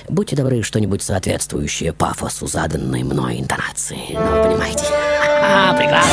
будьте 0.09 0.37
добры, 0.37 0.63
что-нибудь 0.63 1.03
соответствующее 1.03 1.93
пафосу 1.93 2.47
заданной 2.47 3.03
мной 3.03 3.41
интонации. 3.41 4.15
Ну, 4.15 4.37
вы 4.37 4.43
понимаете? 4.45 4.85
А, 5.43 5.75
прекрасно. 5.75 6.13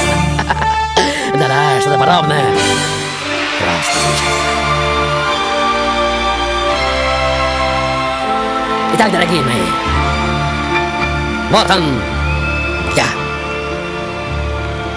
Да-да, 1.38 1.82
что-то 1.82 2.00
подобное. 2.00 3.07
Итак, 8.94 9.12
дорогие 9.12 9.42
мои, 9.42 9.62
вот 11.52 11.70
он, 11.70 11.84
я. 12.96 13.06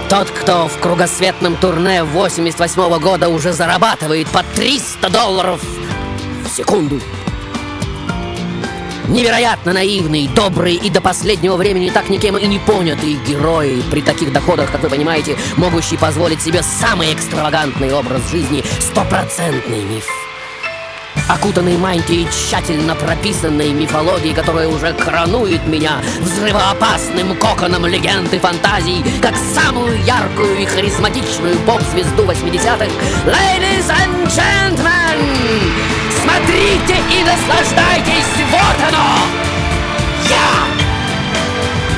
Тот, 0.09 0.31
кто 0.31 0.69
в 0.69 0.79
кругосветном 0.79 1.57
турне 1.57 2.03
88 2.03 2.99
года 2.99 3.29
уже 3.29 3.53
зарабатывает 3.53 4.29
по 4.29 4.43
300 4.43 5.11
долларов 5.11 5.61
в 6.45 6.49
секунду. 6.49 7.01
Невероятно 9.11 9.73
наивный, 9.73 10.29
добрый 10.29 10.77
и 10.77 10.89
до 10.89 11.01
последнего 11.01 11.57
времени 11.57 11.91
так 11.91 12.09
никем 12.11 12.37
и 12.37 12.47
не 12.47 12.61
понятый 12.61 13.15
герой 13.27 13.83
при 13.91 14.03
таких 14.03 14.33
доходах, 14.33 14.71
как 14.71 14.85
вы 14.85 14.89
понимаете, 14.89 15.37
могущий 15.57 15.97
позволить 15.97 16.41
себе 16.41 16.63
самый 16.63 17.13
экстравагантный 17.13 17.93
образ 17.93 18.31
жизни, 18.31 18.63
стопроцентный 18.79 19.83
миф. 19.83 20.07
Окутанный 21.29 21.77
мантией 21.77 22.29
тщательно 22.31 22.95
прописанной 22.95 23.73
мифологии, 23.73 24.33
которая 24.33 24.69
уже 24.69 24.93
коронует 24.93 25.67
меня 25.67 26.01
взрывоопасным 26.21 27.35
коконом 27.37 27.87
легенд 27.87 28.33
и 28.33 28.39
фантазий, 28.39 29.05
как 29.21 29.35
самую 29.53 30.01
яркую 30.05 30.57
и 30.57 30.67
харизматичную 30.67 31.57
поп-звезду 31.67 32.23
80-х. 32.23 32.87
Ladies 33.27 33.91
and 33.91 34.31
gentlemen, 34.31 36.10
смотрите 36.31 36.97
и 37.11 37.25
наслаждайтесь, 37.25 38.25
вот 38.51 38.89
оно! 38.89 39.27
Я! 40.29 40.67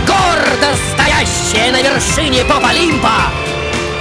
Гордо 0.07 0.77
стоящая 0.92 1.73
на 1.73 1.83
вершине 1.83 2.45
поп-олимпа! 2.45 3.31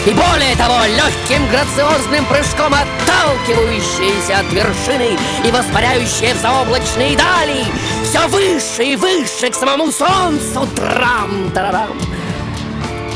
И 0.06 0.14
более 0.14 0.56
того, 0.56 0.80
легким 0.86 1.48
грациозным 1.50 2.26
прыжком 2.26 2.74
отталкивающаяся 2.74 4.40
от 4.40 4.52
вершины 4.52 5.18
и 5.46 5.52
воспаряющая 5.52 6.34
в 6.34 6.40
заоблачные 6.40 7.16
дали, 7.16 7.66
все 8.04 8.28
выше 8.28 8.84
и 8.84 8.96
выше 8.96 9.52
к 9.52 9.56
самому 9.56 9.92
солнцу, 9.92 10.68
трам-тарарам. 10.76 12.11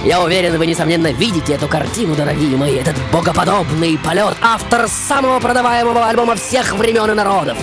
Я 0.05 0.21
уверен, 0.21 0.55
вы, 0.59 0.67
несомненно, 0.67 1.11
видите 1.11 1.53
эту 1.53 1.67
картину, 1.67 2.15
дорогие 2.15 2.55
мои, 2.55 2.75
этот 2.75 2.95
богоподобный 3.11 3.97
полет. 3.97 4.37
Автор 4.39 4.87
самого 4.87 5.39
продаваемого 5.39 6.05
альбома 6.05 6.35
всех 6.35 6.75
времен 6.75 7.09
и 7.09 7.13
народов. 7.15 7.57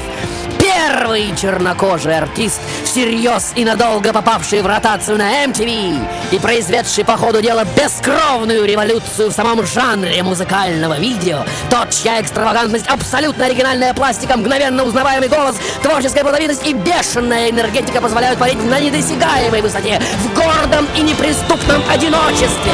Первый 0.84 1.32
чернокожий 1.36 2.18
артист, 2.18 2.60
всерьез 2.84 3.52
и 3.54 3.64
надолго 3.64 4.12
попавший 4.12 4.62
в 4.62 4.66
ротацию 4.66 5.16
на 5.16 5.44
MTV 5.44 6.04
и 6.32 6.38
произведший 6.40 7.04
по 7.04 7.16
ходу 7.16 7.40
дела 7.40 7.64
бескровную 7.76 8.64
революцию 8.64 9.30
в 9.30 9.32
самом 9.32 9.64
жанре 9.64 10.20
музыкального 10.24 10.98
видео. 10.98 11.44
Тот, 11.70 11.90
чья 11.90 12.20
экстравагантность, 12.20 12.88
абсолютно 12.88 13.44
оригинальная 13.44 13.94
пластика, 13.94 14.36
мгновенно 14.36 14.82
узнаваемый 14.82 15.28
голос, 15.28 15.54
творческая 15.82 16.22
плодовитость 16.22 16.66
и 16.66 16.72
бешеная 16.72 17.50
энергетика 17.50 18.00
позволяют 18.00 18.40
парить 18.40 18.62
на 18.64 18.80
недосягаемой 18.80 19.62
высоте, 19.62 20.02
в 20.18 20.34
гордом 20.34 20.88
и 20.96 21.02
неприступном 21.02 21.80
одиночестве. 21.88 22.72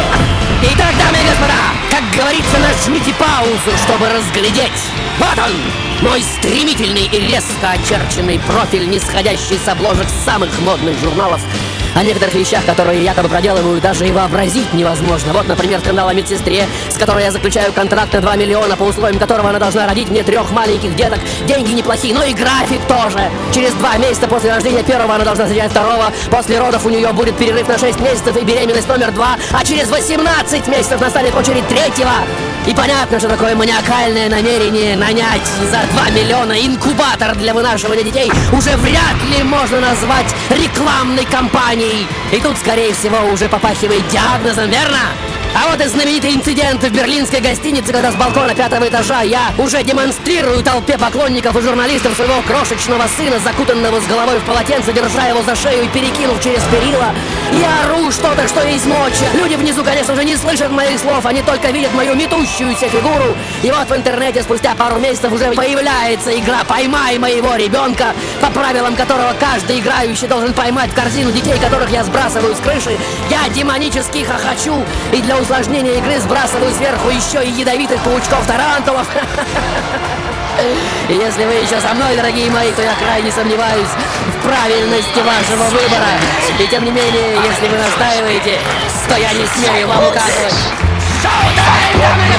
Итак, 0.63 0.95
дамы 0.97 1.19
и 1.19 1.29
господа, 1.29 1.61
как 1.91 2.19
говорится, 2.19 2.57
нажмите 2.59 3.13
паузу, 3.19 3.77
чтобы 3.85 4.09
разглядеть. 4.09 4.73
Вот 5.19 5.39
он, 5.39 5.88
мой 6.03 6.23
стремительный 6.23 7.07
и 7.07 7.21
резко 7.21 7.71
очерченный 7.71 8.39
профиль, 8.41 8.89
нисходящий 8.89 9.59
с 9.59 9.69
обложек 9.69 10.07
самых 10.25 10.51
модных 10.61 10.99
журналов. 10.99 11.41
О 11.95 12.03
некоторых 12.03 12.35
вещах, 12.35 12.65
которые 12.65 13.03
якобы 13.03 13.29
проделываю, 13.29 13.81
даже 13.81 14.07
и 14.07 14.13
вообразить 14.13 14.73
невозможно. 14.73 15.33
Вот, 15.33 15.49
например, 15.49 15.81
скандал 15.81 16.09
о 16.09 16.15
медсестре, 16.15 16.67
с 16.89 16.97
которой 16.97 17.25
я 17.25 17.33
заключаю 17.33 17.73
контракт 17.73 18.13
на 18.13 18.21
2 18.21 18.37
миллиона, 18.37 18.77
по 18.77 18.85
условиям 18.85 19.19
которого 19.19 19.51
она 19.51 19.59
должна 19.59 19.87
родить 19.87 20.09
мне 20.09 20.23
трех 20.23 20.51
маленьких 20.51 20.95
деток. 20.95 21.19
Деньги 21.47 21.73
неплохие, 21.73 22.15
но 22.15 22.25
и 22.25 22.33
график 22.33 22.81
тоже. 22.87 23.21
Через 23.55 23.73
два 23.75 23.97
месяца 23.97 24.29
после 24.29 24.53
рождения 24.53 24.83
первого 24.83 25.15
она 25.15 25.25
должна 25.25 25.47
зачать 25.47 25.71
второго. 25.71 26.13
После 26.31 26.59
родов 26.59 26.85
у 26.87 26.91
нее 26.91 27.13
будет 27.13 27.37
перерыв 27.37 27.69
на 27.69 27.79
6 27.79 28.01
месяцев 28.01 28.37
и 28.37 28.45
беременность 28.45 28.89
номер 28.89 29.11
два. 29.13 29.37
А 29.53 29.65
через 29.65 29.89
18 29.89 30.69
месяцев 30.69 31.01
настанет 31.01 31.35
очередь 31.35 31.67
третьего. 31.69 32.13
И 32.67 32.75
понятно, 32.75 33.19
что 33.19 33.29
такое 33.29 33.55
маниакальное 33.55 34.29
намерение 34.29 34.97
нанять 34.97 35.47
за 35.71 35.81
2 35.95 36.11
миллиона 36.11 36.53
инкубатор 36.53 37.35
для 37.37 37.55
вынашивания 37.55 38.05
детей 38.05 38.31
уже 38.53 38.77
вряд 38.77 39.17
ли 39.31 39.43
можно 39.43 39.81
назвать 39.81 40.35
рекламной 40.51 41.25
кампанией. 41.25 41.78
И 42.33 42.41
тут, 42.41 42.59
скорее 42.59 42.93
всего, 42.93 43.19
уже 43.33 43.49
попахивает 43.49 44.07
диагнозом, 44.09 44.71
верно? 44.71 44.99
А 45.55 45.71
вот 45.71 45.81
и 45.81 45.89
знаменитый 45.89 46.35
инцидент 46.35 46.83
в 46.83 46.91
берлинской 46.91 47.41
гостинице, 47.41 47.93
когда 47.93 48.13
с 48.13 48.15
балкона 48.15 48.55
пятого 48.55 48.89
этажа 48.89 49.23
я 49.23 49.53
уже 49.59 49.83
демонстрирую 49.83 50.63
толпе 50.63 50.99
поклонников 50.99 51.57
и 51.57 51.61
журналистов 51.61 52.15
своего 52.15 52.43
крошечного 52.43 53.07
сына, 53.17 53.39
закутанного 53.39 54.01
с 54.01 54.07
головой 54.07 54.39
в 54.39 54.45
полотенце, 54.45 54.93
держа 54.93 55.27
его 55.27 55.43
за 55.43 55.57
шею 55.57 55.85
и 55.85 55.89
перекинув 55.89 56.43
через 56.43 56.63
перила. 56.65 57.15
Я 57.53 57.85
ору 57.87 58.11
что-то, 58.13 58.47
что 58.47 58.67
есть 58.67 58.87
мочи. 58.87 59.25
Люди 59.35 59.55
внизу, 59.55 59.83
конечно 59.83 60.15
же, 60.15 60.25
не 60.25 60.37
слышат 60.37 60.71
моих 60.71 61.01
слов, 61.01 61.25
они 61.25 61.43
только 61.43 61.71
видят 61.71 61.95
мою 61.95 62.15
метущуюся 62.15 62.89
фигуру. 62.89 63.37
И 63.63 63.71
вот 63.71 63.89
в 63.89 63.97
интернете 63.97 64.43
спустя 64.43 64.75
пару 64.75 65.01
месяцев 65.01 65.33
уже 65.33 65.53
появляется 65.53 66.39
игра 66.39 66.63
«Поймай 66.65 67.19
моего 67.19 67.55
ребенка», 67.57 68.15
по 68.41 68.51
правилам 68.51 68.95
которого 68.95 69.35
каждый 69.41 69.81
играющий 69.81 70.29
должен 70.29 70.53
поймать 70.53 70.91
в 70.91 70.95
корзину 70.95 71.33
детей, 71.33 71.59
которых 71.59 71.91
я 71.91 72.05
сбрасываю 72.05 72.55
с 72.55 72.59
крыши. 72.59 72.97
Я 73.31 73.49
демонически 73.49 74.25
хохочу 74.25 74.85
и 75.13 75.23
для 75.23 75.38
усложнения 75.41 75.99
игры 75.99 76.19
сбрасываю 76.21 76.73
сверху 76.75 77.09
еще 77.09 77.45
и 77.45 77.51
ядовитых 77.51 78.01
паучков-тарантулов. 78.03 79.07
Если 81.09 81.45
вы 81.45 81.53
еще 81.55 81.81
со 81.81 81.95
мной, 81.95 82.17
дорогие 82.17 82.51
мои, 82.51 82.73
то 82.73 82.83
я 82.83 82.95
крайне 82.95 83.31
сомневаюсь 83.31 83.89
в 84.27 84.43
правильности 84.47 85.21
вашего 85.21 85.65
выбора. 85.65 86.19
И 86.59 86.67
тем 86.67 86.85
не 86.85 86.91
менее, 86.91 87.37
если 87.45 87.69
вы 87.69 87.79
настаиваете, 87.79 88.59
то 89.09 89.17
я 89.17 89.33
не 89.33 89.47
смею 89.47 89.89
вам 89.89 90.09
указывать. 90.09 90.55
Шоу-тайм, 91.23 92.01
дамы 92.01 92.39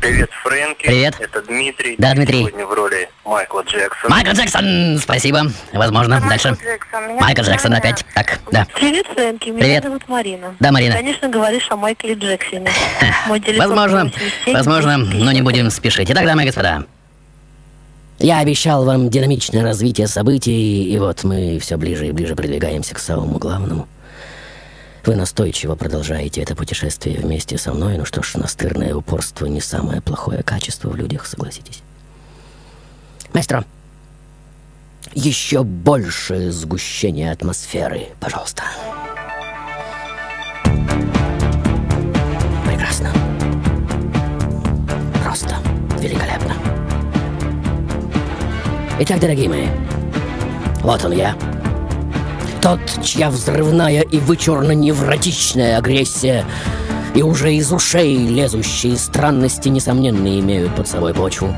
Привет, 0.00 0.30
Фрэнки. 0.42 0.86
Привет. 0.86 1.14
Это 1.20 1.42
Дмитрий. 1.42 1.94
Да, 1.96 2.14
Дмитрий. 2.14 2.40
Сегодня 2.40 2.66
в 2.66 2.72
роли 2.72 3.08
Майкла 3.24 3.62
Джексона. 3.62 4.14
Майкл 4.14 4.32
Джексон, 4.32 4.98
спасибо. 5.00 5.42
Возможно, 5.72 6.20
дальше. 6.28 6.56
Майкл 7.20 7.42
Джексон 7.42 7.74
опять. 7.74 8.04
Так, 8.14 8.40
да. 8.50 8.66
Привет, 8.74 9.06
Фрэнки. 9.06 9.50
Меня 9.50 9.60
Привет. 9.60 9.84
зовут 9.84 10.08
Марина. 10.08 10.54
Да, 10.58 10.72
Марина. 10.72 10.96
Конечно, 10.96 11.28
говоришь 11.28 11.66
о 11.70 11.76
Майкле 11.76 12.14
Джексоне. 12.14 12.70
Мой 13.28 13.40
телефон 13.40 13.68
Возможно, 13.68 14.04
87 14.04 14.54
возможно, 14.54 14.96
но 14.98 15.32
не 15.32 15.42
будем 15.42 15.70
спешить. 15.70 16.10
Итак, 16.10 16.26
дамы 16.26 16.42
и 16.42 16.46
господа. 16.46 16.84
Я 18.18 18.38
обещал 18.38 18.84
вам 18.84 19.08
динамичное 19.08 19.62
развитие 19.62 20.06
событий, 20.06 20.84
и 20.84 20.98
вот 20.98 21.24
мы 21.24 21.58
все 21.60 21.76
ближе 21.76 22.08
и 22.08 22.12
ближе 22.12 22.36
продвигаемся 22.36 22.94
к 22.94 22.98
самому 22.98 23.38
главному. 23.38 23.88
Вы 25.04 25.16
настойчиво 25.16 25.74
продолжаете 25.74 26.42
это 26.42 26.54
путешествие 26.54 27.18
вместе 27.18 27.58
со 27.58 27.72
мной. 27.74 27.98
Ну 27.98 28.04
что 28.04 28.22
ж, 28.22 28.36
настырное 28.36 28.94
упорство 28.94 29.46
не 29.46 29.60
самое 29.60 30.00
плохое 30.00 30.44
качество 30.44 30.90
в 30.90 30.96
людях, 30.96 31.26
согласитесь. 31.26 31.82
Маэстро, 33.32 33.64
еще 35.12 35.64
больше 35.64 36.52
сгущения 36.52 37.32
атмосферы, 37.32 38.08
пожалуйста. 38.20 38.62
Прекрасно. 42.64 43.12
Просто 45.24 45.56
великолепно. 45.98 46.54
Итак, 49.00 49.18
дорогие 49.18 49.48
мои, 49.48 49.66
вот 50.82 51.04
он 51.04 51.12
я. 51.12 51.36
Тот, 52.62 52.78
чья 53.02 53.28
взрывная 53.28 54.02
и 54.02 54.18
вычурно-невротичная 54.20 55.78
агрессия 55.78 56.46
и 57.12 57.20
уже 57.20 57.54
из 57.54 57.72
ушей 57.72 58.16
лезущие 58.16 58.96
странности, 58.96 59.68
несомненно, 59.68 60.38
имеют 60.38 60.72
под 60.76 60.86
собой 60.86 61.12
почву. 61.12 61.52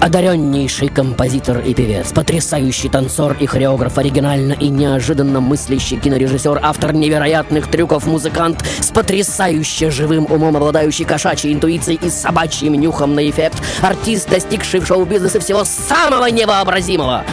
Одареннейший 0.00 0.86
композитор 0.90 1.58
и 1.58 1.74
певец, 1.74 2.12
потрясающий 2.12 2.88
танцор 2.88 3.36
и 3.40 3.46
хореограф, 3.46 3.98
оригинально 3.98 4.52
и 4.52 4.68
неожиданно 4.68 5.40
мыслящий 5.40 5.98
кинорежиссер, 5.98 6.60
автор 6.62 6.92
невероятных 6.92 7.68
трюков, 7.68 8.06
музыкант 8.06 8.64
с 8.78 8.92
потрясающе 8.92 9.90
живым 9.90 10.26
умом, 10.30 10.56
обладающий 10.56 11.04
кошачьей 11.04 11.52
интуицией 11.52 11.98
и 12.00 12.10
собачьим 12.10 12.74
нюхом 12.74 13.16
на 13.16 13.28
эффект, 13.28 13.60
артист, 13.82 14.30
достигший 14.30 14.78
в 14.78 14.86
шоу-бизнесе 14.86 15.40
всего 15.40 15.64
самого 15.64 16.26
невообразимого. 16.26 17.24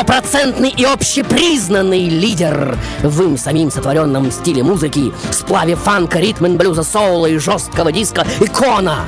Стопроцентный 0.00 0.70
и 0.70 0.82
общепризнанный 0.82 2.08
лидер 2.08 2.78
в 3.02 3.22
им 3.22 3.36
самим 3.36 3.70
сотворенном 3.70 4.32
стиле 4.32 4.62
музыки, 4.62 5.12
сплаве 5.30 5.76
фанка, 5.76 6.18
ритм 6.18 6.56
блюза, 6.56 6.84
соула 6.84 7.26
и 7.26 7.36
жесткого 7.36 7.92
диска, 7.92 8.26
икона, 8.40 9.04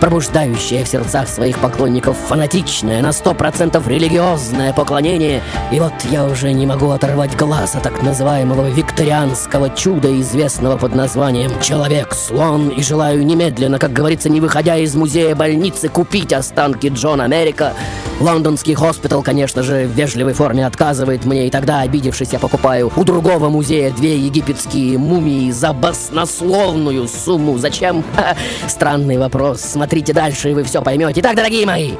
пробуждающая 0.00 0.84
в 0.84 0.88
сердцах 0.88 1.28
своих 1.28 1.58
поклонников 1.58 2.16
фанатичное, 2.16 3.02
на 3.02 3.12
сто 3.12 3.34
процентов 3.34 3.86
религиозное 3.86 4.72
поклонение. 4.72 5.42
И 5.70 5.78
вот 5.78 5.92
я 6.10 6.24
уже 6.24 6.52
не 6.52 6.66
могу 6.66 6.90
оторвать 6.90 7.36
глаз 7.36 7.76
от 7.76 7.82
так 7.82 8.02
называемого 8.02 8.68
викторианского 8.70 9.70
чуда, 9.70 10.18
известного 10.20 10.76
под 10.78 10.94
названием 10.94 11.52
«Человек-слон», 11.60 12.70
и 12.70 12.82
желаю 12.82 13.24
немедленно, 13.24 13.78
как 13.78 13.92
говорится, 13.92 14.28
не 14.28 14.40
выходя 14.40 14.76
из 14.76 14.94
музея 14.94 15.34
больницы, 15.34 15.88
купить 15.88 16.32
останки 16.32 16.88
Джона 16.88 17.24
Америка. 17.24 17.74
Лондонский 18.20 18.74
хоспитал, 18.74 19.22
конечно 19.22 19.62
же, 19.62 19.86
в 19.86 19.92
вежливой 19.92 20.34
форме 20.34 20.66
отказывает 20.66 21.24
мне, 21.24 21.46
и 21.46 21.50
тогда, 21.50 21.80
обидевшись, 21.80 22.32
я 22.32 22.38
покупаю 22.38 22.92
у 22.94 23.04
другого 23.04 23.48
музея 23.48 23.90
две 23.92 24.18
египетские 24.18 24.98
мумии 24.98 25.50
за 25.50 25.72
баснословную 25.72 27.08
сумму. 27.08 27.56
Зачем? 27.56 28.04
Странный 28.68 29.16
вопрос. 29.16 29.74
Смотрите 29.90 30.12
дальше, 30.12 30.50
и 30.52 30.54
вы 30.54 30.62
все 30.62 30.82
поймете. 30.82 31.20
Итак, 31.20 31.34
дорогие 31.34 31.66
мои, 31.66 31.94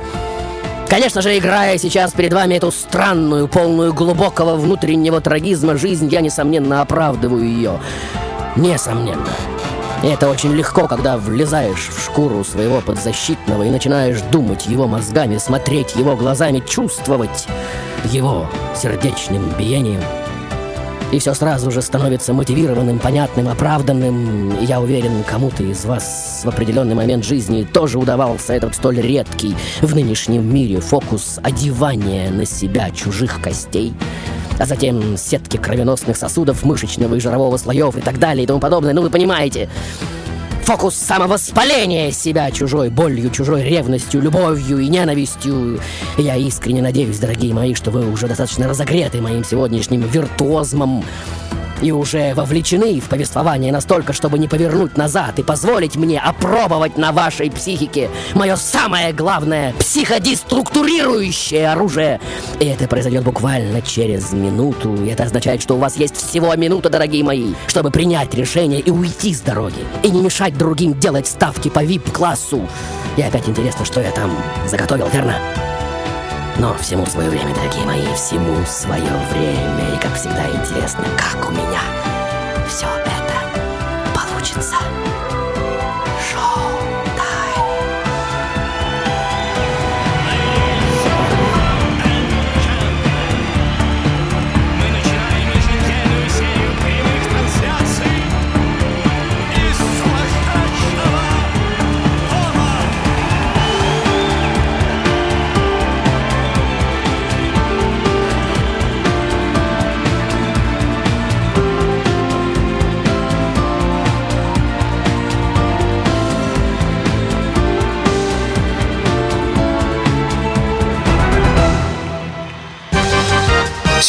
Конечно 0.89 1.23
же, 1.23 1.37
играя 1.37 1.77
сейчас 1.77 2.13
перед 2.13 2.33
вами 2.33 2.55
эту 2.55 2.71
странную, 2.71 3.49
полную 3.49 3.93
глубокого 3.93 4.55
внутреннего 4.55 5.21
трагизма 5.21 5.77
жизнь, 5.77 6.07
я, 6.07 6.21
несомненно, 6.21 6.83
оправдываю 6.83 7.45
ее. 7.45 7.81
Несомненно. 8.55 9.27
И 10.05 10.07
это 10.07 10.31
очень 10.31 10.53
легко, 10.53 10.87
когда 10.87 11.17
влезаешь 11.17 11.89
в 11.89 12.01
шкуру 12.01 12.45
своего 12.45 12.81
подзащитного 12.81 13.65
и 13.65 13.71
начинаешь 13.71 14.21
думать 14.31 14.67
его 14.69 14.87
мозгами, 14.87 15.39
смотреть 15.39 15.97
его 15.97 16.15
глазами, 16.15 16.63
чувствовать 16.65 17.49
его 18.05 18.49
сердечным 18.81 19.53
биением. 19.59 20.03
И 21.13 21.19
все 21.19 21.35
сразу 21.35 21.73
же 21.73 21.83
становится 21.83 22.33
мотивированным, 22.33 23.01
понятным, 23.01 23.49
оправданным. 23.49 24.53
И 24.61 24.65
я 24.65 24.81
уверен, 24.81 25.25
кому-то 25.27 25.65
из 25.65 25.85
вас 25.85 26.43
в 26.45 26.49
определенный 26.49 26.95
момент 26.95 27.25
жизни 27.25 27.65
тоже 27.65 27.99
удавался 27.99 28.53
этот 28.53 28.77
столь 28.77 29.01
редкий 29.01 29.57
в 29.83 29.95
нынешнем 29.95 30.53
мире 30.53 30.81
фокус 30.81 31.41
одевания 31.43 32.31
на 32.31 32.45
себя 32.45 32.91
чужих 32.91 33.41
костей 33.43 33.93
а 34.59 34.67
затем 34.67 35.17
сетки 35.17 35.57
кровеносных 35.57 36.19
сосудов, 36.19 36.65
мышечного 36.65 37.15
и 37.15 37.21
жирового 37.21 37.57
слоев 37.57 37.97
и 37.97 38.03
так 38.03 38.19
далее 38.19 38.45
и 38.45 38.47
тому 38.47 38.61
подобное. 38.61 38.93
Ну, 38.93 39.01
вы 39.01 39.09
понимаете. 39.09 39.71
Фокус 40.71 40.95
самовоспаления 40.95 42.13
себя 42.13 42.49
чужой 42.53 42.91
болью, 42.91 43.31
чужой 43.31 43.65
ревностью, 43.65 44.21
любовью 44.23 44.79
и 44.79 44.87
ненавистью. 44.87 45.81
Я 46.17 46.37
искренне 46.37 46.81
надеюсь, 46.81 47.19
дорогие 47.19 47.53
мои, 47.53 47.75
что 47.75 47.91
вы 47.91 48.09
уже 48.09 48.29
достаточно 48.29 48.69
разогреты 48.69 49.21
моим 49.21 49.43
сегодняшним 49.43 50.03
виртуозмом 50.03 51.05
и 51.81 51.93
уже 51.93 52.35
вовлечены 52.35 53.01
в 53.01 53.09
повествование 53.09 53.73
настолько, 53.73 54.13
чтобы 54.13 54.39
не 54.39 54.49
повернуть 54.49 54.97
назад 54.97 55.39
и 55.39 55.43
позволить 55.43 55.97
мне 55.97 56.21
опробовать 56.21 56.97
на 56.97 57.13
вашей 57.13 57.51
психике 57.51 58.11
мое 58.35 58.57
самое 58.57 59.13
главное 59.13 59.73
психодеструктурирующее 59.79 61.71
оружие. 61.71 62.21
И 62.59 62.67
это 62.67 62.87
произойдет 62.89 63.25
буквально 63.25 63.83
через 63.83 64.33
минуту. 64.33 64.95
И 65.05 65.09
это 65.09 65.25
означает, 65.25 65.63
что 65.63 65.75
у 65.75 65.79
вас 65.79 65.97
есть 65.97 66.17
всего 66.17 66.55
минута, 66.57 66.91
дорогие 66.91 67.25
мои, 67.25 67.55
чтобы 67.67 67.91
принять 67.91 68.35
решение 68.35 68.81
и 68.81 68.91
уйти 68.91 69.35
с 69.35 69.41
дороги. 69.41 69.85
И 70.03 70.11
не 70.11 70.21
мешать 70.21 70.57
другим 70.57 70.99
делать 70.99 71.27
ставки 71.27 71.69
по 71.69 71.85
VIP-классу. 71.85 72.69
И 73.17 73.23
опять 73.23 73.49
интересно, 73.49 73.85
что 73.85 74.01
я 74.01 74.11
там 74.11 74.31
заготовил, 74.67 75.09
верно? 75.13 75.35
Но 76.61 76.75
всему 76.75 77.07
свое 77.07 77.31
время, 77.31 77.55
дорогие 77.55 77.87
мои, 77.87 78.05
всему 78.15 78.55
свое 78.67 79.01
время. 79.33 79.95
И, 79.95 79.99
как 79.99 80.15
всегда, 80.15 80.47
интересно, 80.47 81.03
как 81.17 81.49
у 81.49 81.53
меня 81.53 81.81
все 82.69 82.85
это 82.85 83.20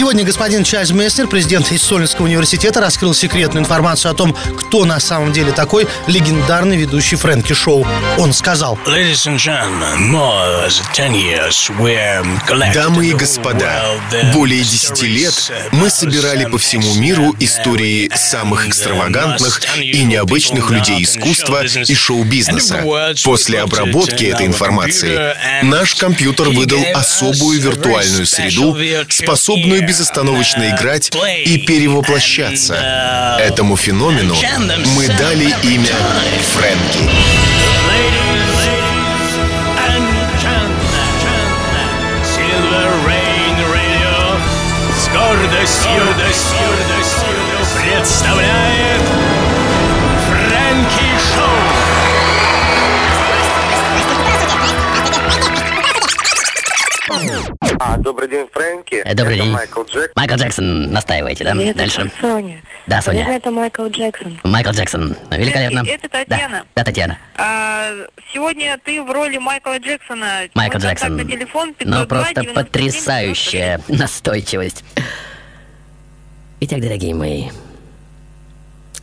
Сегодня 0.02 0.24
господин 0.24 0.64
Чарльз 0.64 0.90
Месснер, 0.90 1.28
президент 1.28 1.72
из 1.72 1.84
Солинского 1.84 2.26
университета, 2.26 2.82
раскрыл 2.82 3.14
секретную 3.14 3.62
информацию 3.62 4.12
о 4.12 4.16
том, 4.16 4.36
кто 4.58 4.84
на 4.84 5.00
самом 5.00 5.32
деле 5.32 5.52
такой 5.52 5.88
легендарный 6.08 6.76
ведущий 6.76 7.18
Фрэнки 7.18 7.54
Шоу. 7.54 7.86
Он 8.18 8.34
сказал... 8.34 8.80
Дамы 12.74 13.06
и 13.06 13.14
господа, 13.14 13.84
более 14.34 14.64
десяти 14.64 15.06
лет 15.06 15.52
мы 15.72 15.92
собирали 15.92 16.46
по 16.46 16.58
всему 16.58 16.96
миру 16.96 17.36
истории 17.40 18.10
самых 18.16 18.70
экстравагантных 18.70 19.62
и 19.80 20.02
необычных 20.02 20.72
людей 20.72 21.04
искусства 21.04 21.64
и 21.64 21.94
шоу-бизнеса. 21.94 22.84
После 23.24 23.62
обработки 23.62 24.24
этой 24.24 24.48
информации 24.48 25.36
наш 25.64 25.94
компьютер 25.94 26.50
выдал 26.50 26.84
особую 26.96 27.62
виртуальную 27.62 28.26
среду, 28.26 28.76
способную 29.08 29.90
безостановочно 29.91 30.69
играть 30.69 31.12
и 31.45 31.58
перевоплощаться. 31.58 33.38
Этому 33.41 33.75
феномену 33.75 34.38
мы 34.95 35.08
дали 35.10 35.54
имя 35.63 35.93
Фрэнки. 36.54 37.10
С 44.97 45.08
гордостью, 45.10 45.91
гордостью, 45.91 46.58
гордостью 46.58 47.27
представляет 47.82 48.71
А, 57.80 57.98
добрый 57.98 58.30
день, 58.30 58.48
Фрэнки. 58.52 58.96
Э, 58.96 59.14
добрый 59.16 59.36
Это 59.36 59.44
день. 59.46 59.54
Майкл 59.54 59.82
Джексон. 59.84 60.12
Майкл 60.16 60.36
Джексон, 60.36 60.92
настаиваете, 60.92 61.44
да? 61.44 61.52
Привет, 61.54 61.76
Дальше. 61.78 62.02
это 62.02 62.12
Соня. 62.22 62.62
Да, 62.88 63.02
Соня. 63.02 63.18
Наверное, 63.20 63.38
это 63.38 63.52
Майкл 63.52 63.86
Джексон. 63.88 64.40
Майкл 64.44 64.70
Джексон. 64.72 65.16
Великолепно. 65.32 65.84
Это 65.88 66.10
Татьяна. 66.10 66.64
Да, 66.76 66.84
Татьяна. 66.84 67.18
А, 67.38 67.90
сегодня 68.34 68.78
ты 68.84 69.02
в 69.02 69.12
роли 69.12 69.38
Майкла 69.38 69.78
Джексона. 69.80 70.42
Майкл 70.54 70.78
Мой 70.78 70.88
Джексон. 70.88 71.10
контактный 71.10 71.36
телефон 71.38 71.70
Ну, 71.70 71.76
502 72.06 72.06
просто 72.06 72.34
97 72.42 72.54
потрясающая 72.54 73.82
настойчивость. 73.88 74.84
Итак, 76.62 76.80
дорогие 76.82 77.16
мои, 77.16 77.50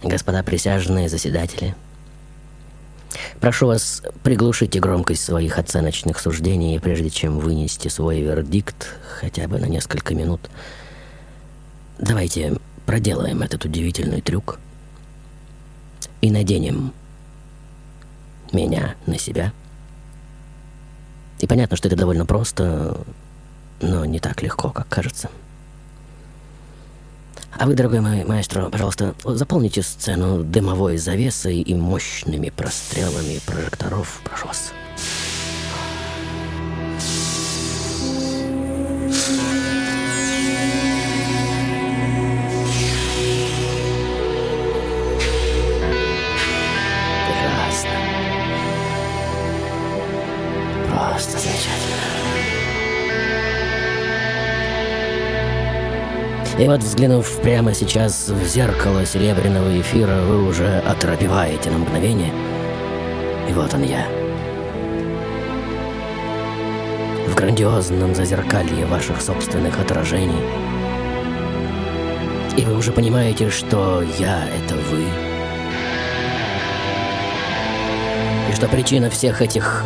господа 0.03 0.43
присяжные 0.45 1.09
заседатели, 1.09 1.75
прошу 3.41 3.67
вас, 3.67 4.03
приглушите 4.23 4.81
громкость 4.81 5.25
своих 5.25 5.59
оценочных 5.59 6.19
суждений, 6.19 6.79
прежде 6.79 7.11
чем 7.11 7.39
вынести 7.39 7.89
свой 7.89 8.21
вердикт, 8.21 8.97
хотя 9.21 9.49
бы 9.49 9.59
на 9.59 9.67
несколько 9.67 10.15
минут. 10.15 10.51
Давайте 11.99 12.57
проделаем 12.87 13.43
этот 13.43 13.65
удивительный 13.65 14.21
трюк 14.21 14.59
и 16.21 16.31
наденем 16.31 16.93
меня 18.53 18.95
на 19.07 19.19
себя. 19.19 19.53
И 21.39 21.47
понятно, 21.47 21.77
что 21.77 21.89
это 21.89 21.97
довольно 21.97 22.27
просто, 22.27 22.99
но 23.81 24.05
не 24.05 24.19
так 24.19 24.43
легко, 24.43 24.71
как 24.71 24.89
кажется. 24.89 25.31
А 27.57 27.67
вы, 27.67 27.75
дорогой 27.75 28.01
мой 28.01 28.25
маэстро, 28.25 28.69
пожалуйста, 28.71 29.15
заполните 29.25 29.83
сцену 29.83 30.45
дымовой 30.45 30.97
завесой 30.97 31.61
и 31.61 31.75
мощными 31.75 32.51
прострелами 32.51 33.41
прожекторов. 33.45 34.21
Прошу 34.25 34.47
вас. 34.49 34.73
Прекрасно. 47.27 47.91
Просто 50.89 51.38
И 56.59 56.67
вот, 56.67 56.81
взглянув 56.83 57.41
прямо 57.41 57.73
сейчас 57.73 58.29
в 58.29 58.45
зеркало 58.45 59.07
серебряного 59.07 59.81
эфира, 59.81 60.23
вы 60.23 60.45
уже 60.49 60.79
оторопеваете 60.81 61.71
на 61.71 61.79
мгновение. 61.79 62.33
И 63.49 63.53
вот 63.53 63.73
он 63.75 63.85
я. 63.85 64.05
В 67.29 67.35
грандиозном 67.37 68.13
зазеркалье 68.13 68.87
ваших 68.87 69.23
собственных 69.23 69.79
отражений. 69.79 70.43
И 72.57 72.63
вы 72.63 72.77
уже 72.77 72.91
понимаете, 72.91 73.51
что 73.51 74.03
я— 74.19 74.43
это 74.65 74.75
вы. 74.75 75.05
И 78.51 78.57
что 78.57 78.67
причина 78.67 79.11
всех 79.11 79.43
этих 79.43 79.85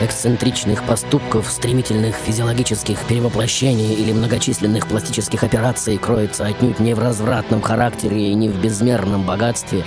эксцентричных 0.00 0.84
поступков, 0.84 1.50
стремительных 1.50 2.16
физиологических 2.16 2.98
перевоплощений 3.06 3.94
или 3.94 4.12
многочисленных 4.12 4.86
пластических 4.86 5.44
операций 5.44 5.98
кроется 5.98 6.46
отнюдь 6.46 6.80
не 6.80 6.94
в 6.94 6.98
развратном 6.98 7.60
характере 7.60 8.30
и 8.30 8.34
не 8.34 8.48
в 8.48 8.60
безмерном 8.60 9.24
богатстве, 9.24 9.84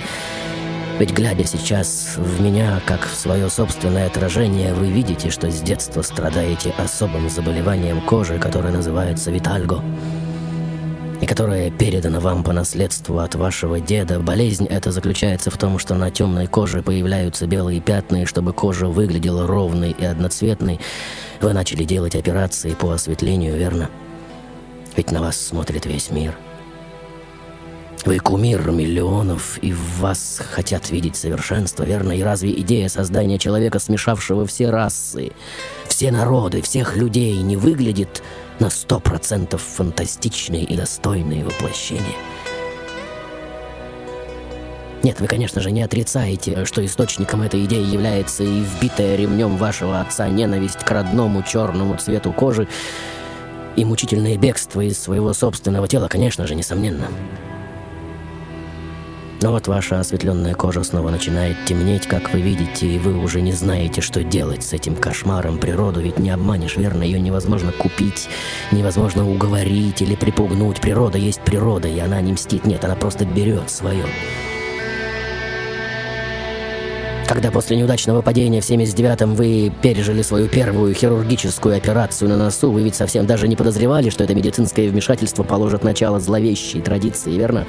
Ведь 0.98 1.12
глядя 1.12 1.44
сейчас 1.44 2.14
в 2.16 2.40
меня, 2.40 2.80
как 2.86 3.04
в 3.04 3.16
свое 3.16 3.50
собственное 3.50 4.06
отражение, 4.06 4.72
вы 4.74 4.92
видите, 4.92 5.28
что 5.28 5.50
с 5.50 5.60
детства 5.60 6.02
страдаете 6.02 6.72
особым 6.78 7.28
заболеванием 7.28 8.00
кожи, 8.00 8.38
которое 8.38 8.72
называется 8.72 9.32
витальго, 9.32 9.82
и 11.24 11.26
которое 11.26 11.70
передано 11.70 12.20
вам 12.20 12.44
по 12.44 12.52
наследству 12.52 13.18
от 13.18 13.34
вашего 13.34 13.80
деда. 13.80 14.20
Болезнь 14.20 14.66
эта 14.66 14.92
заключается 14.92 15.50
в 15.50 15.56
том, 15.56 15.78
что 15.78 15.94
на 15.94 16.10
темной 16.10 16.46
коже 16.46 16.82
появляются 16.82 17.46
белые 17.46 17.80
пятна, 17.80 18.22
и 18.22 18.24
чтобы 18.26 18.52
кожа 18.52 18.88
выглядела 18.88 19.46
ровной 19.46 19.92
и 19.92 20.04
одноцветной, 20.04 20.80
вы 21.40 21.54
начали 21.54 21.84
делать 21.84 22.14
операции 22.14 22.74
по 22.74 22.92
осветлению, 22.92 23.56
верно? 23.56 23.88
Ведь 24.96 25.12
на 25.12 25.22
вас 25.22 25.40
смотрит 25.40 25.86
весь 25.86 26.10
мир. 26.10 26.36
Вы 28.04 28.18
кумир 28.18 28.70
миллионов, 28.70 29.58
и 29.62 29.72
в 29.72 30.00
вас 30.00 30.42
хотят 30.52 30.90
видеть 30.90 31.16
совершенство, 31.16 31.84
верно? 31.84 32.12
И 32.12 32.20
разве 32.22 32.52
идея 32.60 32.88
создания 32.88 33.38
человека, 33.38 33.78
смешавшего 33.78 34.44
все 34.44 34.68
расы, 34.68 35.32
все 35.88 36.10
народы, 36.10 36.60
всех 36.60 36.98
людей, 36.98 37.40
не 37.40 37.56
выглядит 37.56 38.22
на 38.60 38.70
сто 38.70 39.00
процентов 39.00 39.62
фантастичной 39.62 40.62
и 40.62 40.76
достойной 40.76 41.42
воплощения? 41.42 42.16
Нет, 45.02 45.20
вы, 45.20 45.26
конечно 45.26 45.60
же, 45.60 45.70
не 45.70 45.82
отрицаете, 45.82 46.64
что 46.64 46.84
источником 46.84 47.42
этой 47.42 47.64
идеи 47.66 47.84
является 47.84 48.42
и 48.42 48.60
вбитая 48.60 49.16
ремнем 49.16 49.58
вашего 49.58 50.00
отца 50.00 50.28
ненависть 50.28 50.78
к 50.78 50.90
родному 50.90 51.42
черному 51.42 51.96
цвету 51.98 52.32
кожи 52.32 52.66
и 53.76 53.84
мучительное 53.84 54.38
бегство 54.38 54.80
из 54.80 54.98
своего 54.98 55.34
собственного 55.34 55.88
тела, 55.88 56.08
конечно 56.08 56.46
же, 56.46 56.54
несомненно. 56.54 57.08
Но 59.44 59.52
вот 59.52 59.68
ваша 59.68 60.00
осветленная 60.00 60.54
кожа 60.54 60.82
снова 60.84 61.10
начинает 61.10 61.66
темнеть, 61.66 62.06
как 62.06 62.32
вы 62.32 62.40
видите, 62.40 62.86
и 62.86 62.98
вы 62.98 63.14
уже 63.18 63.42
не 63.42 63.52
знаете, 63.52 64.00
что 64.00 64.24
делать 64.24 64.62
с 64.62 64.72
этим 64.72 64.96
кошмаром. 64.96 65.58
Природу 65.58 66.00
ведь 66.00 66.18
не 66.18 66.30
обманешь, 66.30 66.78
верно? 66.78 67.02
Ее 67.02 67.20
невозможно 67.20 67.70
купить, 67.70 68.30
невозможно 68.72 69.30
уговорить 69.30 70.00
или 70.00 70.14
припугнуть. 70.14 70.80
Природа 70.80 71.18
есть 71.18 71.42
природа, 71.42 71.88
и 71.88 71.98
она 71.98 72.22
не 72.22 72.32
мстит. 72.32 72.64
Нет, 72.64 72.86
она 72.86 72.96
просто 72.96 73.26
берет 73.26 73.68
свое. 73.68 74.06
Когда 77.28 77.50
после 77.50 77.76
неудачного 77.76 78.22
падения 78.22 78.62
в 78.62 78.64
79-м 78.64 79.34
вы 79.34 79.70
пережили 79.82 80.22
свою 80.22 80.48
первую 80.48 80.94
хирургическую 80.94 81.76
операцию 81.76 82.30
на 82.30 82.38
носу, 82.38 82.70
вы 82.70 82.82
ведь 82.82 82.94
совсем 82.94 83.26
даже 83.26 83.46
не 83.46 83.56
подозревали, 83.56 84.08
что 84.08 84.24
это 84.24 84.34
медицинское 84.34 84.88
вмешательство 84.88 85.42
положит 85.42 85.84
начало 85.84 86.18
зловещей 86.18 86.80
традиции, 86.80 87.32
верно? 87.32 87.66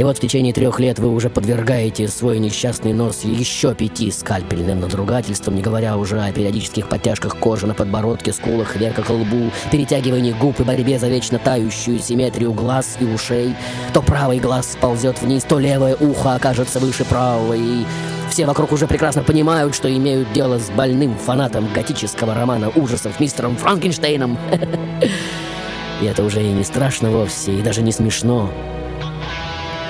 И 0.00 0.02
вот 0.02 0.16
в 0.16 0.20
течение 0.20 0.54
трех 0.54 0.80
лет 0.80 0.98
вы 0.98 1.10
уже 1.10 1.28
подвергаете 1.28 2.08
свой 2.08 2.38
несчастный 2.38 2.94
нос 2.94 3.20
еще 3.22 3.74
пяти 3.74 4.10
скальпельным 4.10 4.80
надругательствам, 4.80 5.56
не 5.56 5.60
говоря 5.60 5.98
уже 5.98 6.18
о 6.18 6.32
периодических 6.32 6.88
подтяжках 6.88 7.36
кожи 7.36 7.66
на 7.66 7.74
подбородке, 7.74 8.32
скулах, 8.32 8.76
веках, 8.76 9.10
лбу, 9.10 9.50
перетягивании 9.70 10.32
губ 10.32 10.58
и 10.58 10.62
борьбе 10.62 10.98
за 10.98 11.08
вечно 11.08 11.38
тающую 11.38 11.98
симметрию 11.98 12.54
глаз 12.54 12.96
и 12.98 13.04
ушей. 13.04 13.54
То 13.92 14.00
правый 14.00 14.38
глаз 14.38 14.72
сползет 14.72 15.20
вниз, 15.20 15.44
то 15.44 15.58
левое 15.58 15.94
ухо 15.96 16.34
окажется 16.34 16.80
выше 16.80 17.04
правого, 17.04 17.52
и 17.52 17.84
все 18.30 18.46
вокруг 18.46 18.72
уже 18.72 18.86
прекрасно 18.86 19.22
понимают, 19.22 19.74
что 19.74 19.94
имеют 19.94 20.32
дело 20.32 20.58
с 20.58 20.70
больным 20.70 21.14
фанатом 21.18 21.68
готического 21.74 22.32
романа 22.34 22.70
ужасов 22.74 23.20
мистером 23.20 23.54
Франкенштейном. 23.54 24.38
И 26.00 26.06
это 26.06 26.24
уже 26.24 26.42
и 26.42 26.50
не 26.50 26.64
страшно 26.64 27.10
вовсе, 27.10 27.52
и 27.52 27.60
даже 27.60 27.82
не 27.82 27.92
смешно 27.92 28.50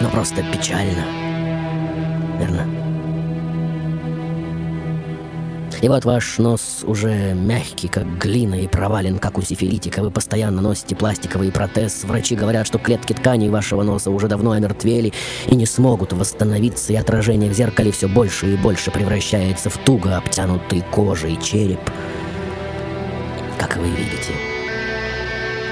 но 0.00 0.08
просто 0.08 0.42
печально. 0.42 1.04
Верно? 2.38 2.66
И 5.82 5.88
вот 5.88 6.04
ваш 6.04 6.36
нос 6.36 6.84
уже 6.84 7.32
мягкий, 7.32 7.88
как 7.88 8.18
глина, 8.18 8.54
и 8.54 8.66
провален, 8.66 9.18
как 9.18 9.38
у 9.38 9.42
сифилитика. 9.42 10.02
Вы 10.02 10.10
постоянно 10.10 10.60
носите 10.60 10.94
пластиковый 10.94 11.50
протез. 11.50 12.04
Врачи 12.04 12.36
говорят, 12.36 12.66
что 12.66 12.78
клетки 12.78 13.14
тканей 13.14 13.48
вашего 13.48 13.82
носа 13.82 14.10
уже 14.10 14.28
давно 14.28 14.50
омертвели 14.50 15.14
и 15.46 15.56
не 15.56 15.64
смогут 15.64 16.12
восстановиться, 16.12 16.92
и 16.92 16.96
отражение 16.96 17.50
в 17.50 17.54
зеркале 17.54 17.92
все 17.92 18.08
больше 18.08 18.52
и 18.52 18.56
больше 18.56 18.90
превращается 18.90 19.70
в 19.70 19.78
туго 19.78 20.18
обтянутый 20.18 20.82
кожей 20.90 21.38
череп. 21.40 21.80
Как 23.58 23.78
вы 23.78 23.88
видите, 23.88 24.34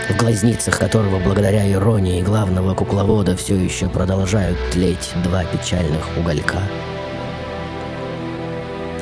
в 0.08 0.16
глазницах 0.16 0.78
которого, 0.78 1.18
благодаря 1.18 1.70
иронии 1.70 2.22
главного 2.22 2.74
кукловода, 2.74 3.36
все 3.36 3.56
еще 3.56 3.88
продолжают 3.88 4.58
тлеть 4.70 5.12
два 5.22 5.44
печальных 5.44 6.16
уголька, 6.16 6.58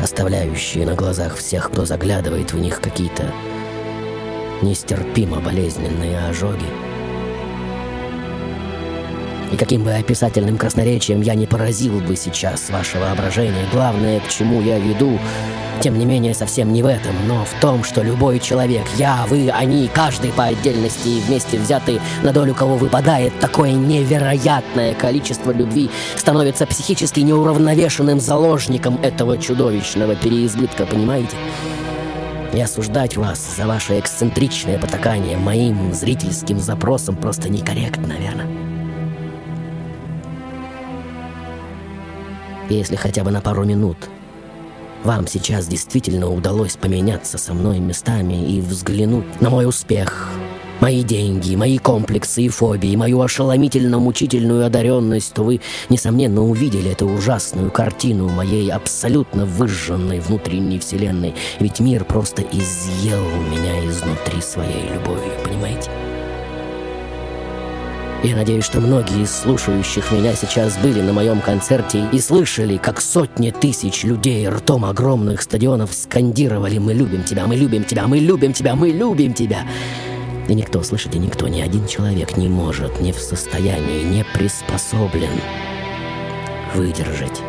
оставляющие 0.03 0.85
на 0.85 0.95
глазах 0.95 1.37
всех, 1.37 1.71
кто 1.71 1.85
заглядывает 1.85 2.53
в 2.53 2.59
них 2.59 2.81
какие-то 2.81 3.33
нестерпимо 4.63 5.41
болезненные 5.41 6.19
ожоги. 6.27 6.86
И 9.53 9.57
каким 9.57 9.85
бы 9.85 9.93
описательным 9.93 10.59
красноречием 10.59 11.21
я 11.21 11.35
не 11.35 11.47
поразил 11.47 12.01
бы 12.01 12.17
сейчас 12.17 12.69
ваше 12.71 12.99
воображение, 12.99 13.67
главное, 13.73 14.21
к 14.21 14.29
чему 14.29 14.61
я 14.61 14.79
веду, 14.79 15.19
тем 15.81 15.99
не 15.99 16.05
менее, 16.05 16.35
совсем 16.35 16.73
не 16.73 16.83
в 16.83 16.87
этом, 16.87 17.15
но 17.29 17.45
в 17.45 17.61
том, 17.61 17.85
что 17.85 18.03
любой 18.03 18.41
человек, 18.41 18.85
я, 18.97 19.25
вы, 19.29 19.51
они, 19.51 19.89
каждый 19.89 20.33
по 20.33 20.45
отдельности 20.45 21.09
и 21.09 21.21
вместе 21.21 21.59
взятый, 21.59 22.01
на 22.23 22.33
долю 22.33 22.55
кого 22.55 22.77
выпадает 22.77 23.39
такое 23.39 23.73
невероятное 23.73 24.95
количество 24.95 25.53
любви, 25.53 25.91
становится 26.17 26.67
психически 26.67 27.21
неуравновешенным 27.21 28.21
заложником 28.21 28.99
этого 29.03 29.39
чудовищного 29.39 30.17
переизбытка, 30.17 30.87
понимаете? 30.87 31.37
И 32.53 32.61
осуждать 32.61 33.17
вас 33.17 33.57
за 33.57 33.67
ваше 33.67 34.01
эксцентричное 34.01 34.79
потакание 34.79 35.37
моим 35.37 35.93
зрительским 35.93 36.59
запросом 36.59 37.17
просто 37.17 37.49
некорректно, 37.49 38.09
наверное. 38.09 38.66
Если 42.69 42.97
хотя 42.97 43.23
бы 43.23 43.31
на 43.31 43.41
пару 43.41 43.65
минут 43.65 43.97
вам 45.05 45.29
сейчас 45.29 45.69
действительно 45.69 46.29
удалось 46.29 46.77
поменяться 46.77 47.39
со 47.39 47.55
мной 47.55 47.79
местами 47.79 48.51
и 48.51 48.61
взглянуть 48.61 49.41
на 49.41 49.51
мой 49.51 49.69
успех, 49.69 50.31
мои 50.81 51.05
деньги, 51.05 51.55
мои 51.55 51.79
комплексы 51.79 52.43
и 52.43 52.49
фобии, 52.49 52.97
мою 52.97 53.23
ошеломительно-мучительную 53.23 54.67
одаренность, 54.67 55.33
то 55.33 55.45
вы, 55.45 55.61
несомненно, 55.89 56.43
увидели 56.43 56.91
эту 56.91 57.07
ужасную 57.07 57.71
картину 57.71 58.29
моей 58.29 58.71
абсолютно 58.71 59.47
выжженной 59.47 60.19
внутренней 60.19 60.81
вселенной. 60.81 61.35
Ведь 61.61 61.79
мир 61.79 62.05
просто 62.05 62.43
изъел 62.43 63.25
меня 63.49 63.89
изнутри 63.89 64.41
своей 64.41 64.89
любовью, 64.93 65.33
понимаете? 65.45 65.89
Я 68.27 68.35
надеюсь, 68.35 68.65
что 68.65 68.81
многие 68.81 69.23
из 69.23 69.31
слушающих 69.31 70.11
меня 70.11 70.35
сейчас 70.35 70.77
были 70.79 71.01
на 71.01 71.13
моем 71.13 71.41
концерте 71.41 72.09
и 72.13 72.19
слышали, 72.19 72.77
как 72.77 73.01
сотни 73.01 73.53
тысяч 73.53 74.03
людей 74.03 74.49
ртом 74.49 74.85
огромных 74.85 75.43
стадионов 75.43 75.95
скандировали 75.95 76.79
«Мы 76.79 76.93
любим 76.93 77.23
тебя, 77.23 77.47
мы 77.47 77.55
любим 77.55 77.85
тебя, 77.85 78.09
мы 78.09 78.19
любим 78.19 78.53
тебя, 78.53 78.75
мы 78.75 78.89
любим 78.89 79.33
тебя!» 79.33 79.65
И 80.49 80.55
никто, 80.55 80.83
слышите, 80.83 81.21
никто, 81.21 81.47
ни 81.47 81.61
один 81.61 81.87
человек 81.87 82.37
не 82.37 82.49
может, 82.49 83.01
не 83.01 83.13
в 83.13 83.21
состоянии, 83.21 84.03
не 84.03 84.25
приспособлен 84.35 85.31
выдержать 86.75 87.41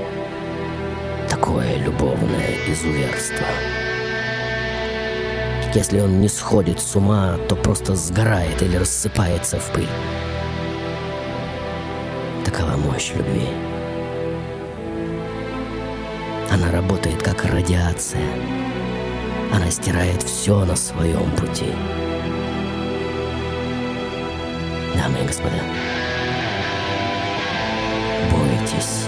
такое 1.27 1.75
любовное 1.77 2.53
изуверство. 2.67 3.47
Если 5.73 5.99
он 5.99 6.21
не 6.21 6.27
сходит 6.27 6.79
с 6.79 6.95
ума, 6.95 7.35
то 7.49 7.55
просто 7.55 7.95
сгорает 7.95 8.61
или 8.61 8.77
рассыпается 8.77 9.57
в 9.57 9.71
пыль. 9.71 9.89
Такова 12.57 12.75
мощь 12.75 13.11
любви. 13.13 13.47
Она 16.51 16.71
работает 16.71 17.21
как 17.21 17.45
радиация. 17.45 18.27
Она 19.53 19.69
стирает 19.69 20.23
все 20.23 20.65
на 20.65 20.75
своем 20.75 21.29
пути. 21.35 21.71
Дамы 24.95 25.19
и 25.23 25.27
господа, 25.27 25.61
бойтесь 28.31 29.05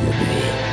любви. 0.00 0.65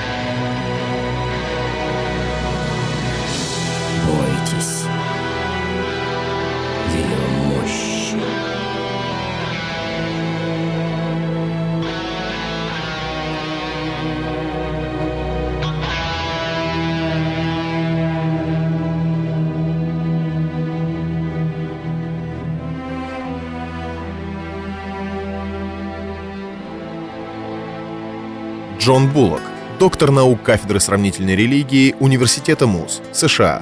Джон 28.83 29.07
Буллок, 29.07 29.41
доктор 29.79 30.11
наук 30.11 30.43
кафедры 30.43 30.81
сравнительной 30.81 31.37
религии 31.37 31.95
Университета 32.01 32.67
МУЗ, 32.67 33.01
США. 33.13 33.61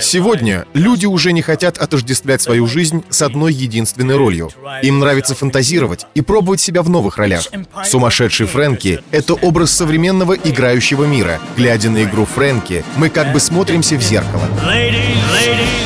Сегодня 0.00 0.66
люди 0.74 1.06
уже 1.06 1.30
не 1.30 1.42
хотят 1.42 1.78
отождествлять 1.78 2.42
свою 2.42 2.66
жизнь 2.66 3.04
с 3.08 3.22
одной 3.22 3.52
единственной 3.52 4.16
ролью. 4.16 4.50
Им 4.82 4.98
нравится 4.98 5.36
фантазировать 5.36 6.08
и 6.14 6.22
пробовать 6.22 6.60
себя 6.60 6.82
в 6.82 6.90
новых 6.90 7.18
ролях. 7.18 7.44
Сумасшедший 7.84 8.46
Фрэнки— 8.46 9.00
это 9.12 9.34
образ 9.34 9.70
современного 9.70 10.32
играющего 10.32 11.04
мира. 11.04 11.38
Глядя 11.56 11.88
на 11.90 12.02
игру 12.02 12.24
Фрэнки, 12.24 12.84
мы 12.96 13.10
как 13.10 13.32
бы 13.32 13.38
смотримся 13.38 13.94
в 13.94 14.02
зеркало. 14.02 14.42
Ladies, 14.66 15.14
ladies 15.32 15.83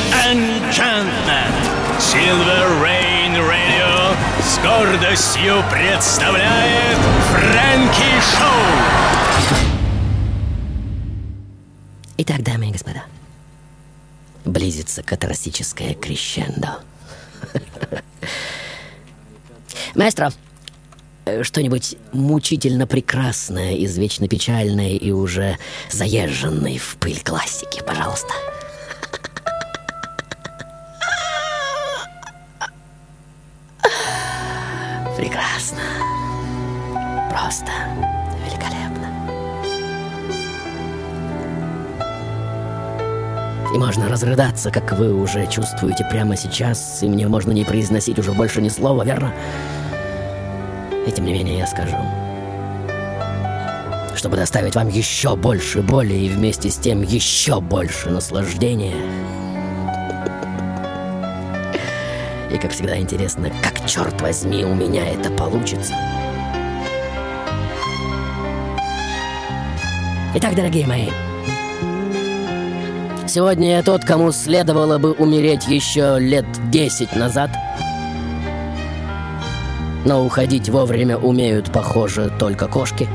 гордостью 4.79 5.61
представляет 5.69 6.97
Фрэнки 7.31 8.21
Шоу! 8.21 9.59
Итак, 12.17 12.43
дамы 12.43 12.69
и 12.69 12.71
господа, 12.71 13.03
близится 14.45 15.03
катарсическое 15.03 15.95
крещендо. 15.95 16.79
Маэстро, 19.95 20.31
э, 21.25 21.43
что-нибудь 21.43 21.97
мучительно 22.13 22.87
прекрасное 22.87 23.73
из 23.73 23.97
вечно 23.97 24.29
печальной 24.29 24.95
и 24.95 25.11
уже 25.11 25.57
заезженной 25.91 26.77
в 26.77 26.95
пыль 26.97 27.21
классики, 27.21 27.83
пожалуйста. 27.85 28.33
Прекрасно. 35.19 35.79
Просто 37.29 37.69
великолепно. 38.41 39.09
И 43.75 43.77
можно 43.77 44.07
разрыдаться, 44.07 44.71
как 44.71 44.93
вы 44.93 45.13
уже 45.13 45.45
чувствуете 45.47 46.05
прямо 46.05 46.37
сейчас, 46.37 47.03
и 47.03 47.09
мне 47.09 47.27
можно 47.27 47.51
не 47.51 47.65
произносить 47.65 48.17
уже 48.17 48.31
больше 48.31 48.61
ни 48.61 48.69
слова, 48.69 49.03
верно? 49.03 49.33
И 51.05 51.11
тем 51.11 51.25
не 51.25 51.33
менее 51.33 51.57
я 51.57 51.67
скажу, 51.67 51.97
чтобы 54.15 54.37
доставить 54.37 54.75
вам 54.75 54.87
еще 54.87 55.35
больше 55.35 55.81
боли 55.81 56.13
и 56.13 56.29
вместе 56.29 56.69
с 56.69 56.77
тем 56.77 57.01
еще 57.01 57.59
больше 57.59 58.09
наслаждения. 58.09 58.95
И, 62.51 62.57
как 62.57 62.71
всегда, 62.71 62.97
интересно, 62.97 63.51
как, 63.61 63.85
черт 63.85 64.19
возьми, 64.21 64.65
у 64.65 64.73
меня 64.73 65.07
это 65.07 65.29
получится. 65.31 65.93
Итак, 70.33 70.55
дорогие 70.55 70.87
мои, 70.87 71.09
сегодня 73.27 73.77
я 73.77 73.83
тот, 73.83 74.03
кому 74.03 74.31
следовало 74.31 74.97
бы 74.97 75.11
умереть 75.11 75.67
еще 75.67 76.17
лет 76.19 76.45
десять 76.71 77.15
назад. 77.15 77.51
Но 80.05 80.25
уходить 80.25 80.69
вовремя 80.69 81.17
умеют, 81.17 81.71
похоже, 81.71 82.31
только 82.39 82.67
кошки. 82.67 83.07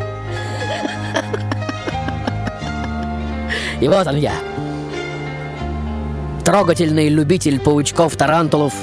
И 3.81 3.89
вот 3.89 4.07
он 4.07 4.17
я. 4.17 4.35
Трогательный 6.45 7.09
любитель 7.09 7.59
паучков-тарантулов, 7.59 8.75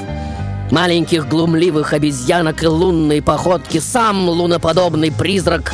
маленьких 0.71 1.27
глумливых 1.27 1.93
обезьянок 1.93 2.63
и 2.63 2.67
лунной 2.67 3.21
походки, 3.21 3.79
сам 3.79 4.27
луноподобный 4.29 5.11
призрак, 5.11 5.73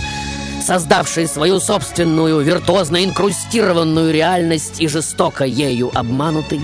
создавший 0.65 1.27
свою 1.27 1.59
собственную 1.59 2.41
виртуозно 2.41 3.03
инкрустированную 3.03 4.11
реальность 4.11 4.81
и 4.81 4.87
жестоко 4.87 5.45
ею 5.45 5.91
обманутый, 5.93 6.61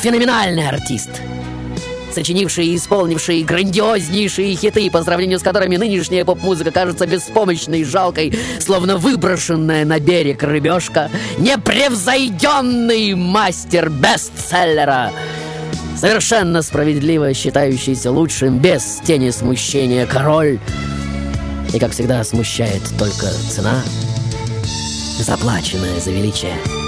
феноменальный 0.00 0.68
артист— 0.68 1.10
сочинивший 2.12 2.66
и 2.66 2.76
исполнивший 2.76 3.42
грандиознейшие 3.42 4.54
хиты, 4.54 4.90
по 4.90 5.02
сравнению 5.02 5.38
с 5.38 5.42
которыми 5.42 5.76
нынешняя 5.76 6.24
поп-музыка 6.24 6.70
кажется 6.70 7.06
беспомощной 7.06 7.80
и 7.80 7.84
жалкой, 7.84 8.38
словно 8.60 8.96
выброшенная 8.96 9.84
на 9.84 9.98
берег 9.98 10.42
рыбешка, 10.42 11.10
непревзойденный 11.38 13.14
мастер 13.14 13.90
бестселлера, 13.90 15.10
совершенно 15.96 16.62
справедливо 16.62 17.32
считающийся 17.34 18.10
лучшим 18.10 18.58
без 18.58 19.00
тени 19.04 19.30
смущения 19.30 20.06
король. 20.06 20.58
И, 21.72 21.78
как 21.78 21.92
всегда, 21.92 22.22
смущает 22.24 22.82
только 22.98 23.28
цена, 23.50 23.82
заплаченная 25.18 26.00
за 26.00 26.10
величие. 26.10 26.81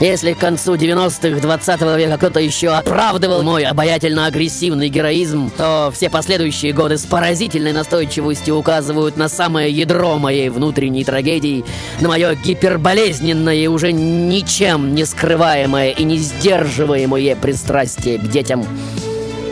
Если 0.00 0.32
к 0.32 0.38
концу 0.38 0.74
90-х 0.74 1.40
20 1.40 1.80
века 1.96 2.16
кто-то 2.18 2.40
еще 2.40 2.70
оправдывал 2.70 3.42
мой 3.42 3.64
обаятельно-агрессивный 3.64 4.88
героизм, 4.88 5.52
то 5.56 5.92
все 5.94 6.10
последующие 6.10 6.72
годы 6.72 6.98
с 6.98 7.06
поразительной 7.06 7.72
настойчивостью 7.72 8.56
указывают 8.56 9.16
на 9.16 9.28
самое 9.28 9.70
ядро 9.70 10.18
моей 10.18 10.48
внутренней 10.48 11.04
трагедии, 11.04 11.64
на 12.00 12.08
мое 12.08 12.34
гиперболезненное 12.34 13.54
и 13.54 13.66
уже 13.68 13.92
ничем 13.92 14.96
не 14.96 15.04
скрываемое 15.04 15.90
и 15.90 16.02
не 16.02 16.18
сдерживаемое 16.18 17.36
пристрастие 17.36 18.18
к 18.18 18.28
детям. 18.28 18.66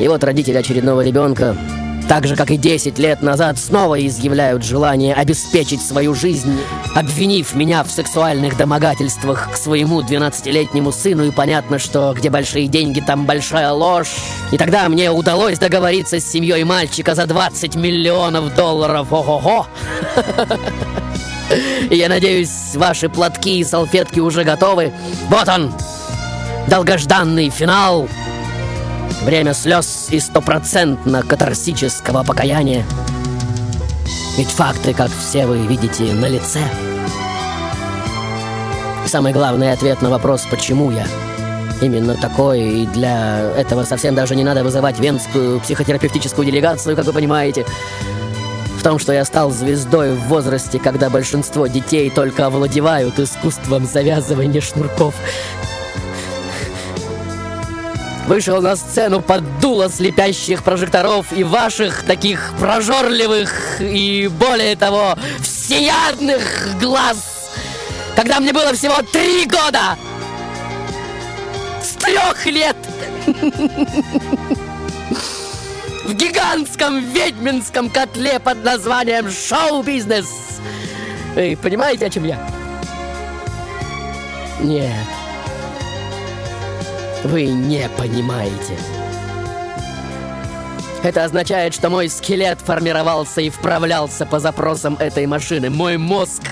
И 0.00 0.08
вот 0.08 0.24
родители 0.24 0.56
очередного 0.56 1.02
ребенка 1.02 1.56
так 2.08 2.26
же, 2.26 2.36
как 2.36 2.50
и 2.50 2.56
10 2.56 2.98
лет 2.98 3.22
назад, 3.22 3.58
снова 3.58 4.04
изъявляют 4.06 4.64
желание 4.64 5.14
обеспечить 5.14 5.82
свою 5.82 6.14
жизнь, 6.14 6.58
обвинив 6.94 7.54
меня 7.54 7.82
в 7.84 7.90
сексуальных 7.90 8.56
домогательствах 8.56 9.50
к 9.52 9.56
своему 9.56 10.00
12-летнему 10.00 10.92
сыну, 10.92 11.24
и 11.24 11.30
понятно, 11.30 11.78
что 11.78 12.14
где 12.16 12.30
большие 12.30 12.66
деньги, 12.66 13.00
там 13.00 13.26
большая 13.26 13.70
ложь. 13.72 14.14
И 14.50 14.58
тогда 14.58 14.88
мне 14.88 15.10
удалось 15.10 15.58
договориться 15.58 16.20
с 16.20 16.30
семьей 16.30 16.64
мальчика 16.64 17.14
за 17.14 17.26
20 17.26 17.76
миллионов 17.76 18.54
долларов. 18.54 19.12
Ого-го! 19.12 19.66
Я 21.90 22.08
надеюсь, 22.08 22.74
ваши 22.74 23.08
платки 23.08 23.58
и 23.58 23.64
салфетки 23.64 24.20
уже 24.20 24.44
готовы. 24.44 24.92
Вот 25.28 25.48
он! 25.48 25.72
Долгожданный 26.68 27.50
финал! 27.50 28.08
Время 29.24 29.54
слез 29.54 30.08
и 30.10 30.18
стопроцентно 30.18 31.22
катарсического 31.22 32.24
покаяния. 32.24 32.84
Ведь 34.36 34.48
факты, 34.48 34.94
как 34.94 35.10
все 35.10 35.46
вы 35.46 35.58
видите, 35.58 36.12
на 36.12 36.26
лице. 36.26 36.60
Самый 39.06 39.32
главный 39.32 39.72
ответ 39.72 40.02
на 40.02 40.10
вопрос 40.10 40.46
«почему 40.50 40.90
я?» 40.90 41.06
Именно 41.80 42.14
такой, 42.16 42.60
и 42.62 42.86
для 42.86 43.52
этого 43.56 43.84
совсем 43.84 44.14
даже 44.14 44.34
не 44.34 44.42
надо 44.42 44.64
вызывать 44.64 44.98
венскую 44.98 45.60
психотерапевтическую 45.60 46.44
делегацию, 46.44 46.96
как 46.96 47.04
вы 47.04 47.12
понимаете. 47.12 47.64
В 48.78 48.82
том, 48.82 48.98
что 48.98 49.12
я 49.12 49.24
стал 49.24 49.52
звездой 49.52 50.14
в 50.14 50.26
возрасте, 50.28 50.80
когда 50.80 51.10
большинство 51.10 51.68
детей 51.68 52.10
только 52.10 52.46
овладевают 52.46 53.18
искусством 53.20 53.86
завязывания 53.86 54.60
шнурков 54.60 55.14
вышел 58.26 58.60
на 58.60 58.76
сцену 58.76 59.20
под 59.20 59.60
дуло 59.60 59.88
слепящих 59.88 60.62
прожекторов 60.62 61.32
и 61.32 61.44
ваших 61.44 62.04
таких 62.04 62.52
прожорливых 62.58 63.80
и, 63.80 64.28
более 64.28 64.76
того, 64.76 65.16
всеядных 65.40 66.78
глаз, 66.80 67.50
когда 68.16 68.40
мне 68.40 68.52
было 68.52 68.72
всего 68.72 68.96
три 69.12 69.46
года! 69.46 69.96
С 71.82 71.94
трех 71.94 72.46
лет! 72.46 72.76
В 76.04 76.14
гигантском 76.14 76.98
ведьминском 76.98 77.88
котле 77.88 78.40
под 78.40 78.64
названием 78.64 79.30
«Шоу-бизнес». 79.30 80.26
Вы 81.36 81.56
понимаете, 81.62 82.06
о 82.06 82.10
чем 82.10 82.24
я? 82.24 82.44
Нет. 84.60 85.21
Вы 87.24 87.44
не 87.44 87.88
понимаете. 87.96 88.76
Это 91.02 91.24
означает, 91.24 91.74
что 91.74 91.90
мой 91.90 92.08
скелет 92.08 92.60
формировался 92.60 93.40
и 93.40 93.50
вправлялся 93.50 94.24
по 94.26 94.38
запросам 94.38 94.96
этой 95.00 95.26
машины. 95.26 95.68
Мой 95.70 95.98
мозг 95.98 96.42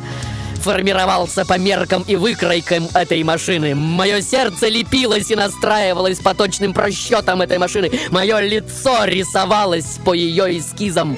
формировался 0.57 1.45
по 1.45 1.59
меркам 1.59 2.03
и 2.07 2.17
выкройкам 2.17 2.89
этой 2.95 3.23
машины. 3.23 3.75
Мое 3.75 4.21
сердце 4.21 4.69
лепилось 4.69 5.31
и 5.31 5.37
настраивалось 5.37 6.19
по 6.19 6.35
точным 6.35 6.73
просчетам 6.73 7.43
этой 7.43 7.59
машины. 7.59 7.91
Мое 8.11 8.41
лицо 8.41 9.05
рисовалось 9.05 9.99
по 10.05 10.15
ее 10.15 10.59
эскизам. 10.59 11.17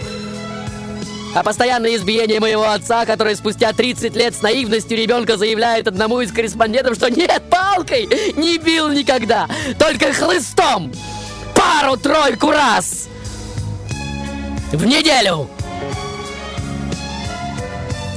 А 1.35 1.43
постоянное 1.43 1.97
избиение 1.97 2.41
моего 2.41 2.69
отца, 2.69 3.07
который 3.07 3.35
спустя 3.37 3.73
30 3.73 4.15
лет 4.17 4.35
с 4.35 4.43
наивностью 4.43 4.99
ребенка 4.99 5.39
заявляет 5.39 5.89
одному 5.89 6.21
из 6.21 6.31
корреспондентов, 6.31 6.97
что 6.97 7.11
нет, 7.11 7.43
палкой 7.49 8.07
не 8.37 8.59
бил 8.59 8.91
никогда, 8.91 9.49
только 9.79 10.13
хлыстом. 10.13 10.93
Пару-тройку 11.55 12.51
раз. 12.51 13.09
В 14.73 14.85
неделю. 14.85 15.49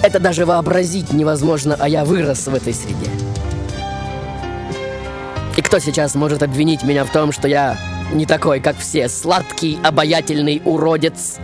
Это 0.03 0.19
даже 0.19 0.45
вообразить 0.45 1.13
невозможно, 1.13 1.77
а 1.79 1.87
я 1.87 2.03
вырос 2.03 2.47
в 2.47 2.53
этой 2.53 2.73
среде. 2.73 3.09
И 5.55 5.61
кто 5.61 5.79
сейчас 5.79 6.15
может 6.15 6.43
обвинить 6.43 6.83
меня 6.83 7.05
в 7.05 7.11
том, 7.11 7.31
что 7.31 7.47
я 7.47 7.77
не 8.13 8.25
такой, 8.25 8.59
как 8.59 8.77
все, 8.77 9.07
сладкий, 9.07 9.79
обаятельный 9.83 10.61
уродец, 10.65 11.37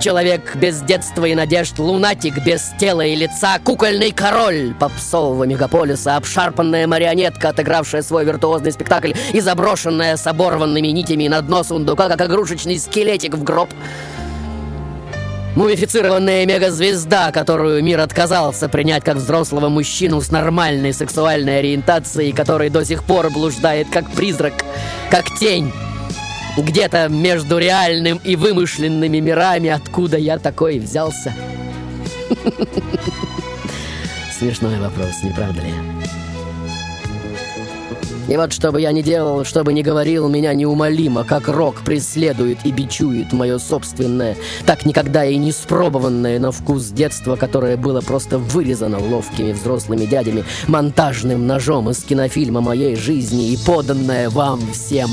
Человек 0.00 0.54
без 0.54 0.80
детства 0.80 1.24
и 1.24 1.34
надежд, 1.34 1.76
лунатик 1.78 2.44
без 2.44 2.70
тела 2.78 3.04
и 3.04 3.16
лица, 3.16 3.58
кукольный 3.58 4.12
король 4.12 4.72
попсового 4.78 5.42
мегаполиса, 5.42 6.16
обшарпанная 6.16 6.86
марионетка, 6.86 7.48
отыгравшая 7.48 8.02
свой 8.02 8.24
виртуозный 8.24 8.70
спектакль 8.70 9.12
и 9.32 9.40
заброшенная 9.40 10.16
с 10.16 10.24
оборванными 10.28 10.86
нитями 10.88 11.26
на 11.26 11.42
дно 11.42 11.64
сундука, 11.64 12.08
как 12.08 12.22
игрушечный 12.22 12.78
скелетик 12.78 13.34
в 13.34 13.42
гроб. 13.42 13.70
Мумифицированная 15.56 16.46
мегазвезда, 16.46 17.32
которую 17.32 17.82
мир 17.82 17.98
отказался 17.98 18.68
принять 18.68 19.02
как 19.02 19.16
взрослого 19.16 19.68
мужчину 19.68 20.20
с 20.20 20.30
нормальной 20.30 20.92
сексуальной 20.92 21.58
ориентацией, 21.58 22.32
который 22.32 22.70
до 22.70 22.84
сих 22.84 23.02
пор 23.02 23.30
блуждает 23.30 23.88
как 23.90 24.08
призрак, 24.12 24.54
как 25.10 25.24
тень. 25.40 25.72
Где-то 26.58 27.08
между 27.08 27.58
реальным 27.58 28.20
и 28.24 28.34
вымышленными 28.34 29.18
мирами, 29.18 29.70
откуда 29.70 30.18
я 30.18 30.38
такой 30.38 30.80
взялся. 30.80 31.32
Смешной 34.38 34.78
вопрос, 34.80 35.22
не 35.22 35.30
правда 35.30 35.62
ли? 35.62 35.72
И 38.28 38.36
вот 38.36 38.52
что 38.52 38.72
бы 38.72 38.80
я 38.80 38.92
ни 38.92 39.00
делал, 39.00 39.44
что 39.44 39.64
бы 39.64 39.72
ни 39.72 39.82
говорил, 39.82 40.28
меня 40.28 40.52
неумолимо, 40.52 41.24
как 41.24 41.48
рок, 41.48 41.80
преследует 41.80 42.58
и 42.64 42.72
бичует 42.72 43.32
мое 43.32 43.58
собственное, 43.58 44.36
так 44.66 44.84
никогда 44.84 45.24
и 45.24 45.36
не 45.36 45.50
спробованное 45.50 46.38
на 46.38 46.52
вкус 46.52 46.88
детства, 46.88 47.36
которое 47.36 47.78
было 47.78 48.02
просто 48.02 48.36
вырезано 48.38 48.98
ловкими 48.98 49.52
взрослыми 49.52 50.04
дядями 50.04 50.44
монтажным 50.66 51.46
ножом 51.46 51.88
из 51.88 52.04
кинофильма 52.04 52.60
моей 52.60 52.96
жизни 52.96 53.52
и 53.52 53.56
поданное 53.64 54.28
вам 54.28 54.60
всем 54.72 55.08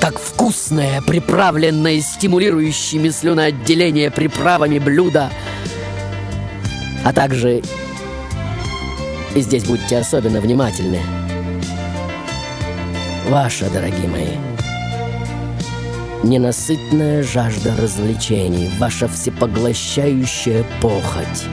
как 0.00 0.18
вкусное, 0.18 1.02
приправленное 1.02 2.00
стимулирующими 2.00 3.10
слюноотделение 3.10 4.10
приправами 4.10 4.78
блюдо, 4.78 5.30
а 7.04 7.12
также, 7.12 7.62
и 9.34 9.40
здесь 9.40 9.64
будьте 9.64 9.98
особенно 9.98 10.40
внимательны, 10.40 11.00
ваша, 13.28 13.68
дорогие 13.68 14.08
мои, 14.08 14.36
ненасытная 16.22 17.22
жажда 17.22 17.76
развлечений, 17.76 18.70
ваша 18.78 19.06
всепоглощающая 19.06 20.64
похоть 20.80 21.44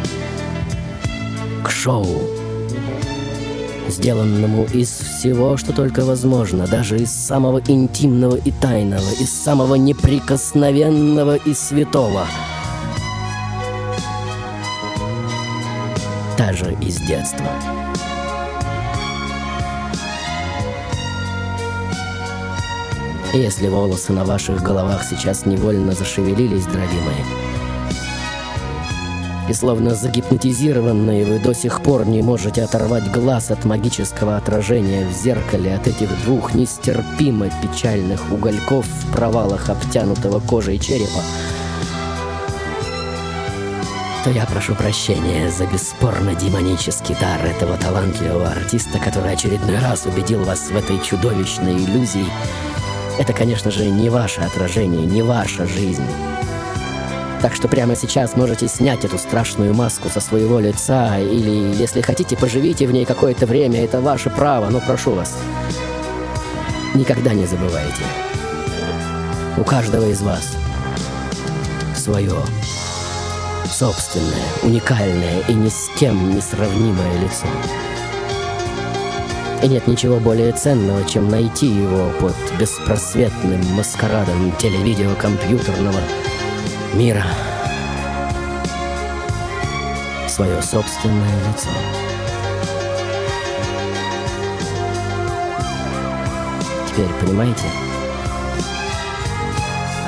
к 1.64 1.70
шоу, 1.70 2.37
сделанному 3.90 4.66
из 4.74 4.90
всего, 4.90 5.58
что 5.58 5.74
только 5.74 6.04
возможно, 6.06 6.68
даже 6.68 6.98
из 6.98 7.12
самого 7.12 7.62
интимного 7.68 8.36
и 8.36 8.52
тайного, 8.52 9.10
из 9.20 9.32
самого 9.32 9.76
неприкосновенного 9.76 11.36
и 11.36 11.54
святого. 11.54 12.26
Даже 16.38 16.78
из 16.82 16.98
детства. 16.98 17.48
Если 23.34 23.68
волосы 23.68 24.14
на 24.14 24.24
ваших 24.24 24.64
головах 24.64 25.04
сейчас 25.04 25.46
невольно 25.46 25.92
зашевелились, 25.92 26.66
дорогие 26.66 27.02
мои, 27.02 27.47
и 29.50 29.54
словно 29.54 29.96
загипнотизированные 29.96 31.26
вы 31.26 31.40
до 31.40 31.54
сих 31.54 31.82
пор 31.82 32.06
не 32.06 32.22
можете 32.22 32.64
оторвать 32.64 33.12
глаз 33.12 33.52
от 33.52 33.66
магического 33.66 34.38
отражения 34.38 35.08
в 35.08 35.14
зеркале 35.14 35.76
от 35.76 35.88
этих 35.88 36.10
двух 36.26 36.54
нестерпимо 36.54 37.50
печальных 37.62 38.32
угольков 38.32 38.86
в 38.86 39.12
провалах 39.14 39.70
обтянутого 39.70 40.40
кожей 40.40 40.80
черепа, 40.80 41.22
то 44.28 44.32
я 44.32 44.46
прошу 44.46 44.76
прощения 44.76 45.50
за 45.50 45.66
бесспорно 45.68 46.36
демонический 46.36 47.16
дар 47.22 47.46
этого 47.46 47.78
талантливого 47.78 48.50
артиста, 48.50 49.00
который 49.00 49.32
очередной 49.32 49.80
раз 49.80 50.06
убедил 50.06 50.44
вас 50.44 50.70
в 50.70 50.76
этой 50.76 51.00
чудовищной 51.00 51.78
иллюзии. 51.78 52.26
Это, 53.18 53.32
конечно 53.32 53.72
же, 53.72 53.90
не 53.90 54.10
ваше 54.10 54.42
отражение, 54.42 55.06
не 55.06 55.22
ваша 55.22 55.66
жизнь. 55.66 56.04
Так 57.42 57.54
что 57.54 57.68
прямо 57.68 57.96
сейчас 57.96 58.36
можете 58.36 58.68
снять 58.68 59.06
эту 59.06 59.18
страшную 59.20 59.74
маску 59.74 60.10
со 60.10 60.20
своего 60.20 60.60
лица, 60.60 61.20
или, 61.20 61.76
если 61.76 62.02
хотите, 62.02 62.36
поживите 62.36 62.88
в 62.88 62.92
ней 62.92 63.06
какое-то 63.06 63.46
время, 63.46 63.84
это 63.84 64.02
ваше 64.02 64.30
право, 64.32 64.70
но 64.70 64.80
прошу 64.80 65.12
вас, 65.12 65.38
никогда 66.96 67.34
не 67.34 67.46
забывайте. 67.46 68.02
У 69.56 69.64
каждого 69.64 70.10
из 70.10 70.22
вас 70.22 70.58
свое 71.96 72.34
собственное, 73.70 74.48
уникальное 74.64 75.42
и 75.48 75.54
ни 75.54 75.70
с 75.70 75.90
кем 76.00 76.34
не 76.34 76.42
сравнимое 76.42 77.20
лицо. 77.20 77.46
И 79.62 79.68
нет 79.68 79.88
ничего 79.88 80.20
более 80.20 80.54
ценного, 80.54 81.04
чем 81.08 81.30
найти 81.30 81.68
его 81.68 82.12
под 82.20 82.36
беспросветным 82.60 83.64
маскарадом 83.76 84.52
телевидеокомпьютерного 84.58 86.00
мира. 86.98 87.24
Свое 90.28 90.62
собственное 90.64 91.38
лицо. 91.48 91.70
Теперь 96.88 97.10
понимаете, 97.22 97.66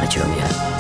о 0.02 0.08
чем 0.08 0.24
я 0.36 0.79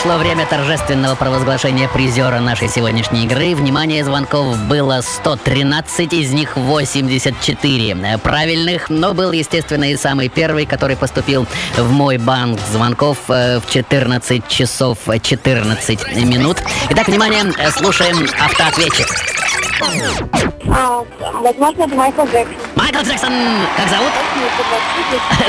пришло 0.00 0.16
время 0.16 0.46
торжественного 0.46 1.16
провозглашения 1.16 1.88
призера 1.88 2.38
нашей 2.38 2.68
сегодняшней 2.68 3.24
игры. 3.24 3.56
Внимание, 3.56 4.04
звонков 4.04 4.56
было 4.68 5.00
113, 5.00 6.12
из 6.12 6.32
них 6.32 6.56
84 6.56 7.90
э, 7.90 8.18
правильных, 8.18 8.90
но 8.90 9.12
был, 9.12 9.32
естественно, 9.32 9.90
и 9.90 9.96
самый 9.96 10.28
первый, 10.28 10.66
который 10.66 10.94
поступил 10.94 11.48
в 11.76 11.90
мой 11.90 12.16
банк 12.16 12.60
звонков 12.70 13.18
э, 13.26 13.58
в 13.58 13.68
14 13.68 14.46
часов 14.46 14.98
14 15.20 16.24
минут. 16.24 16.58
Итак, 16.90 17.08
внимание, 17.08 17.42
слушаем 17.72 18.28
автоответчик. 18.38 19.08
А, 19.80 21.04
возможно, 21.40 21.82
это 21.84 21.94
Майкл 21.94 22.22
Джексон. 22.24 22.56
Майкл 22.76 22.98
Джексон, 22.98 23.32
как 23.76 23.88
зовут? 23.88 24.12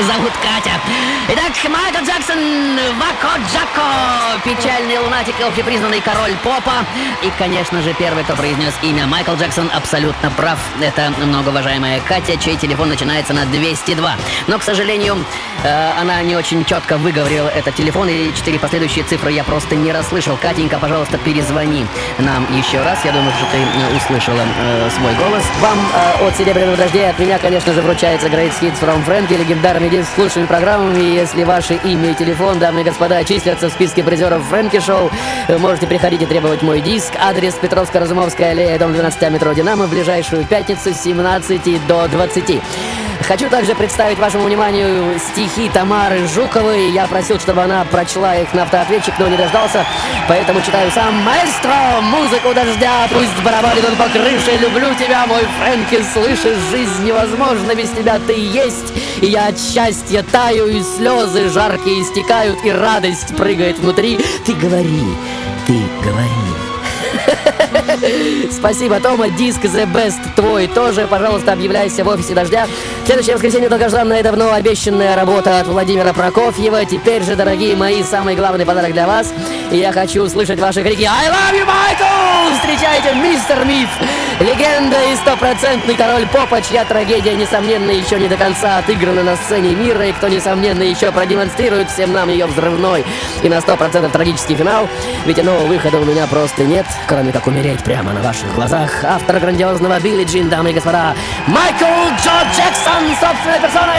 Зовут 0.00 0.32
Катя. 0.42 0.72
Итак, 1.28 1.52
Майкл 1.68 2.04
Джексон, 2.04 2.38
Вако 2.98 3.38
Джако, 3.52 4.40
печальный 4.44 4.98
лунатик 4.98 5.38
и 5.38 5.42
общепризнанный 5.42 6.00
король 6.00 6.34
попа. 6.42 6.84
И, 7.22 7.30
конечно 7.38 7.82
же, 7.82 7.92
первый, 7.94 8.24
кто 8.24 8.34
произнес 8.34 8.74
имя 8.82 9.06
Майкл 9.06 9.34
Джексон, 9.34 9.70
абсолютно 9.74 10.30
прав. 10.30 10.58
Это 10.80 11.12
многоуважаемая 11.18 12.00
Катя, 12.00 12.36
чей 12.36 12.56
телефон 12.56 12.88
начинается 12.88 13.32
на 13.32 13.44
202. 13.46 14.16
Но, 14.46 14.58
к 14.58 14.62
сожалению, 14.62 15.24
э, 15.62 15.90
она 16.00 16.22
не 16.22 16.36
очень 16.36 16.64
четко 16.64 16.98
выговорила 16.98 17.48
этот 17.48 17.74
телефон, 17.74 18.08
и 18.08 18.32
четыре 18.34 18.58
последующие 18.58 19.04
цифры 19.04 19.32
я 19.32 19.44
просто 19.44 19.76
не 19.76 19.92
расслышал. 19.92 20.36
Катенька, 20.36 20.78
пожалуйста, 20.78 21.18
перезвони 21.18 21.86
нам 22.18 22.46
еще 22.56 22.82
раз. 22.82 23.04
Я 23.04 23.12
думаю, 23.12 23.32
что 23.32 23.46
ты 23.52 23.58
э, 23.58 23.96
услышала 24.20 24.44
э, 24.58 24.90
свой 24.90 25.14
голос. 25.14 25.42
Вам 25.60 25.78
э, 25.78 26.26
от 26.26 26.36
Серебряного 26.36 26.76
дождя 26.76 27.10
от 27.10 27.18
меня, 27.18 27.38
конечно 27.38 27.72
же, 27.72 27.80
вручается 27.80 28.28
Great 28.28 28.52
Hits 28.60 28.80
from 28.80 29.04
Frankie, 29.06 29.36
легендарный 29.36 29.88
диск 29.88 30.08
с 30.14 30.18
лучшими 30.18 30.46
программами. 30.46 31.02
Если 31.02 31.44
ваше 31.44 31.74
имя 31.84 32.10
и 32.10 32.14
телефон, 32.14 32.58
дамы 32.58 32.82
и 32.82 32.84
господа, 32.84 33.24
числятся 33.24 33.68
в 33.68 33.72
списке 33.72 34.02
призеров 34.02 34.42
Фрэнки 34.48 34.80
Шоу, 34.80 35.10
можете 35.58 35.86
приходить 35.86 36.22
и 36.22 36.26
требовать 36.26 36.62
мой 36.62 36.80
диск. 36.80 37.12
Адрес 37.18 37.54
Петровско-Разумовская 37.60 38.50
аллея, 38.50 38.78
дом 38.78 38.92
12 38.92 39.30
метро 39.30 39.52
Динамо, 39.52 39.86
в 39.86 39.90
ближайшую 39.90 40.44
пятницу 40.44 40.92
с 40.92 41.02
17 41.02 41.86
до 41.86 42.08
20. 42.08 42.60
Хочу 43.26 43.48
также 43.48 43.74
представить 43.74 44.18
вашему 44.18 44.44
вниманию 44.44 45.18
стихи 45.18 45.68
Тамары 45.68 46.26
Жуковой. 46.26 46.90
Я 46.90 47.06
просил, 47.06 47.38
чтобы 47.38 47.62
она 47.62 47.84
прочла 47.84 48.36
их 48.36 48.52
на 48.54 48.62
автоответчик, 48.62 49.14
но 49.18 49.28
не 49.28 49.36
дождался, 49.36 49.84
поэтому 50.28 50.60
читаю 50.62 50.90
сам. 50.90 51.14
Маэстро, 51.22 52.00
музыку 52.02 52.54
дождя, 52.54 53.08
пусть 53.12 53.42
барабанит 53.44 53.84
он 53.84 53.96
по 53.96 54.08
крыше. 54.08 54.56
Люблю 54.60 54.94
тебя, 54.94 55.26
мой 55.26 55.42
Фрэнки, 55.58 56.04
слышишь, 56.12 56.58
жизнь 56.70 57.04
невозможна 57.04 57.74
без 57.74 57.90
тебя, 57.90 58.18
ты 58.26 58.32
есть. 58.32 58.92
И 59.20 59.26
я 59.26 59.48
от 59.48 59.58
счастья 59.60 60.24
таю, 60.30 60.66
и 60.66 60.82
слезы 60.82 61.48
жаркие 61.50 62.02
истекают, 62.02 62.64
и 62.64 62.70
радость 62.70 63.36
прыгает 63.36 63.78
внутри. 63.78 64.18
Ты 64.44 64.54
говори, 64.54 65.04
ты 65.66 65.78
говори. 66.02 66.50
Спасибо, 68.50 69.00
Тома. 69.00 69.28
Диск 69.28 69.64
The 69.64 69.86
Best 69.92 70.20
твой 70.34 70.66
тоже. 70.66 71.06
Пожалуйста, 71.06 71.52
объявляйся 71.52 72.04
в 72.04 72.08
офисе 72.08 72.34
«Дождя». 72.34 72.66
Следующее 73.04 73.34
воскресенье 73.34 73.68
долгожданная 73.68 74.22
давно 74.22 74.52
обещанная 74.52 75.16
работа 75.16 75.60
от 75.60 75.66
Владимира 75.66 76.12
Прокофьева. 76.12 76.84
Теперь 76.84 77.22
же, 77.22 77.36
дорогие 77.36 77.76
мои, 77.76 78.02
самый 78.02 78.34
главный 78.34 78.64
подарок 78.64 78.92
для 78.92 79.06
вас. 79.06 79.32
Я 79.70 79.92
хочу 79.92 80.22
услышать 80.22 80.60
ваши 80.60 80.82
крики 80.82 81.02
«I 81.02 81.28
love 81.28 81.54
you, 81.54 81.66
Майкл!» 81.66 82.56
Встречайте, 82.60 83.14
мистер 83.14 83.64
Миф! 83.64 83.88
Легенда 84.40 84.96
и 85.12 85.16
стопроцентный 85.16 85.94
король 85.94 86.26
попа, 86.28 86.62
чья 86.62 86.86
трагедия, 86.86 87.34
несомненно, 87.34 87.90
еще 87.90 88.18
не 88.18 88.26
до 88.26 88.36
конца 88.36 88.78
отыграна 88.78 89.22
на 89.22 89.36
сцене 89.36 89.74
мира, 89.74 90.06
и 90.06 90.12
кто, 90.12 90.28
несомненно, 90.28 90.82
еще 90.82 91.12
продемонстрирует 91.12 91.90
всем 91.90 92.12
нам 92.12 92.30
ее 92.30 92.46
взрывной 92.46 93.04
и 93.42 93.48
на 93.50 93.60
сто 93.60 93.76
процентов 93.76 94.12
трагический 94.12 94.54
финал. 94.54 94.88
Ведь 95.26 95.38
иного 95.38 95.66
выхода 95.66 95.98
у 95.98 96.04
меня 96.06 96.26
просто 96.26 96.64
нет, 96.64 96.86
кроме 97.06 97.32
как 97.32 97.46
умереть 97.48 97.82
прямо 97.90 98.12
на 98.12 98.20
ваших 98.20 98.54
глазах. 98.54 99.04
Автор 99.04 99.40
грандиозного 99.40 99.98
Билли 99.98 100.22
Джин, 100.24 100.48
дамы 100.48 100.70
и 100.70 100.74
господа, 100.74 101.12
Майкл 101.48 101.84
Джо 102.22 102.30
Джексон 102.54 103.02
собственной 103.20 103.58
персоной. 103.60 103.89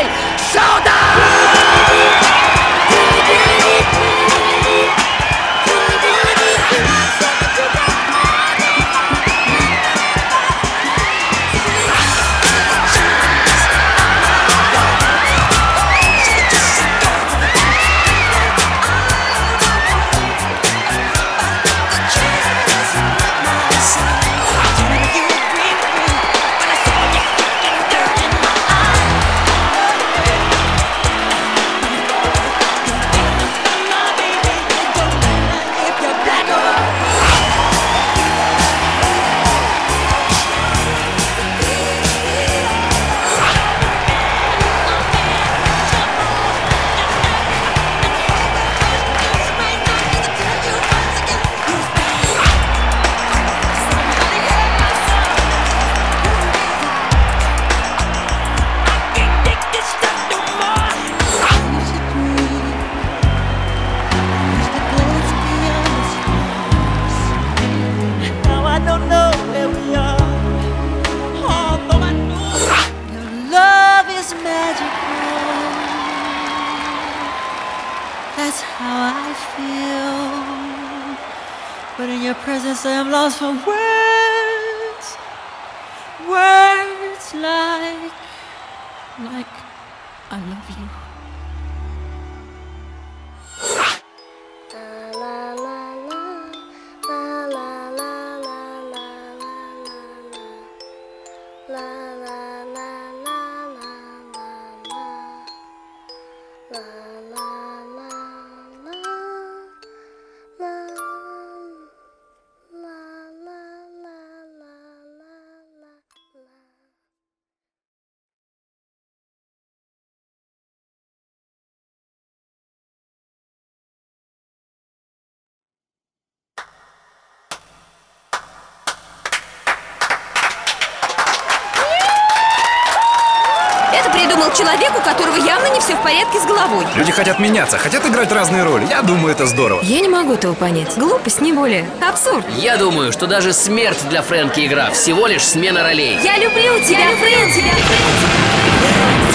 Все 135.91 135.99
в 135.99 136.03
порядке 136.03 136.39
с 136.39 136.45
головой. 136.45 136.85
Люди 136.95 137.11
хотят 137.11 137.39
меняться, 137.39 137.77
хотят 137.77 138.05
играть 138.05 138.31
разные 138.31 138.63
роли. 138.63 138.85
Я 138.89 139.01
думаю, 139.01 139.33
это 139.33 139.45
здорово. 139.45 139.81
Я 139.83 139.99
не 139.99 140.07
могу 140.07 140.33
этого 140.33 140.53
понять. 140.53 140.97
Глупость, 140.97 141.41
не 141.41 141.51
более. 141.51 141.85
Абсурд. 142.07 142.45
Я 142.55 142.77
думаю, 142.77 143.11
что 143.11 143.27
даже 143.27 143.51
смерть 143.51 143.99
для 144.09 144.21
Фрэнки 144.21 144.65
игра 144.65 144.91
всего 144.91 145.27
лишь 145.27 145.43
смена 145.43 145.83
ролей. 145.83 146.17
Я 146.23 146.37
люблю 146.37 146.79
тебя, 146.85 147.09
Фрэнки. 147.19 147.65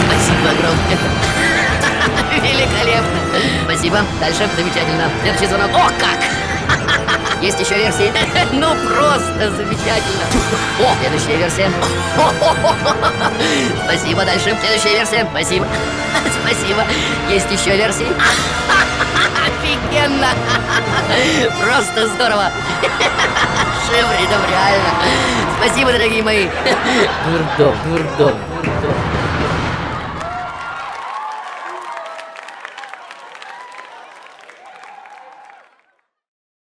Спасибо 0.06 0.50
огромное. 0.50 0.98
Великолепно. 2.42 3.20
Спасибо. 3.64 3.98
Дальше. 4.20 4.48
Замечательно. 4.56 5.10
Следующий 5.22 5.46
звонок. 5.46 5.70
О, 5.74 5.90
как! 5.98 7.42
Есть 7.42 7.60
еще 7.60 7.74
версии? 7.74 8.10
Ну, 8.52 8.74
просто 8.88 9.50
замечательно. 9.50 10.24
О, 10.80 10.94
следующая 11.00 11.36
версия. 11.36 11.70
Спасибо. 13.84 14.24
Дальше. 14.24 14.56
Следующая 14.62 14.96
версия. 14.96 15.26
Спасибо. 15.30 15.66
Спасибо. 16.46 16.84
Есть 17.28 17.50
еще 17.50 17.76
версии? 17.76 18.06
Офигенно! 19.46 20.28
Просто 21.60 22.06
здорово! 22.06 22.52
Шеф, 23.88 24.06
реально! 24.48 24.90
Спасибо, 25.60 25.90
дорогие 25.90 26.22
мои! 26.22 26.46
Дурдом, 27.58 27.74
дурдом. 27.84 28.34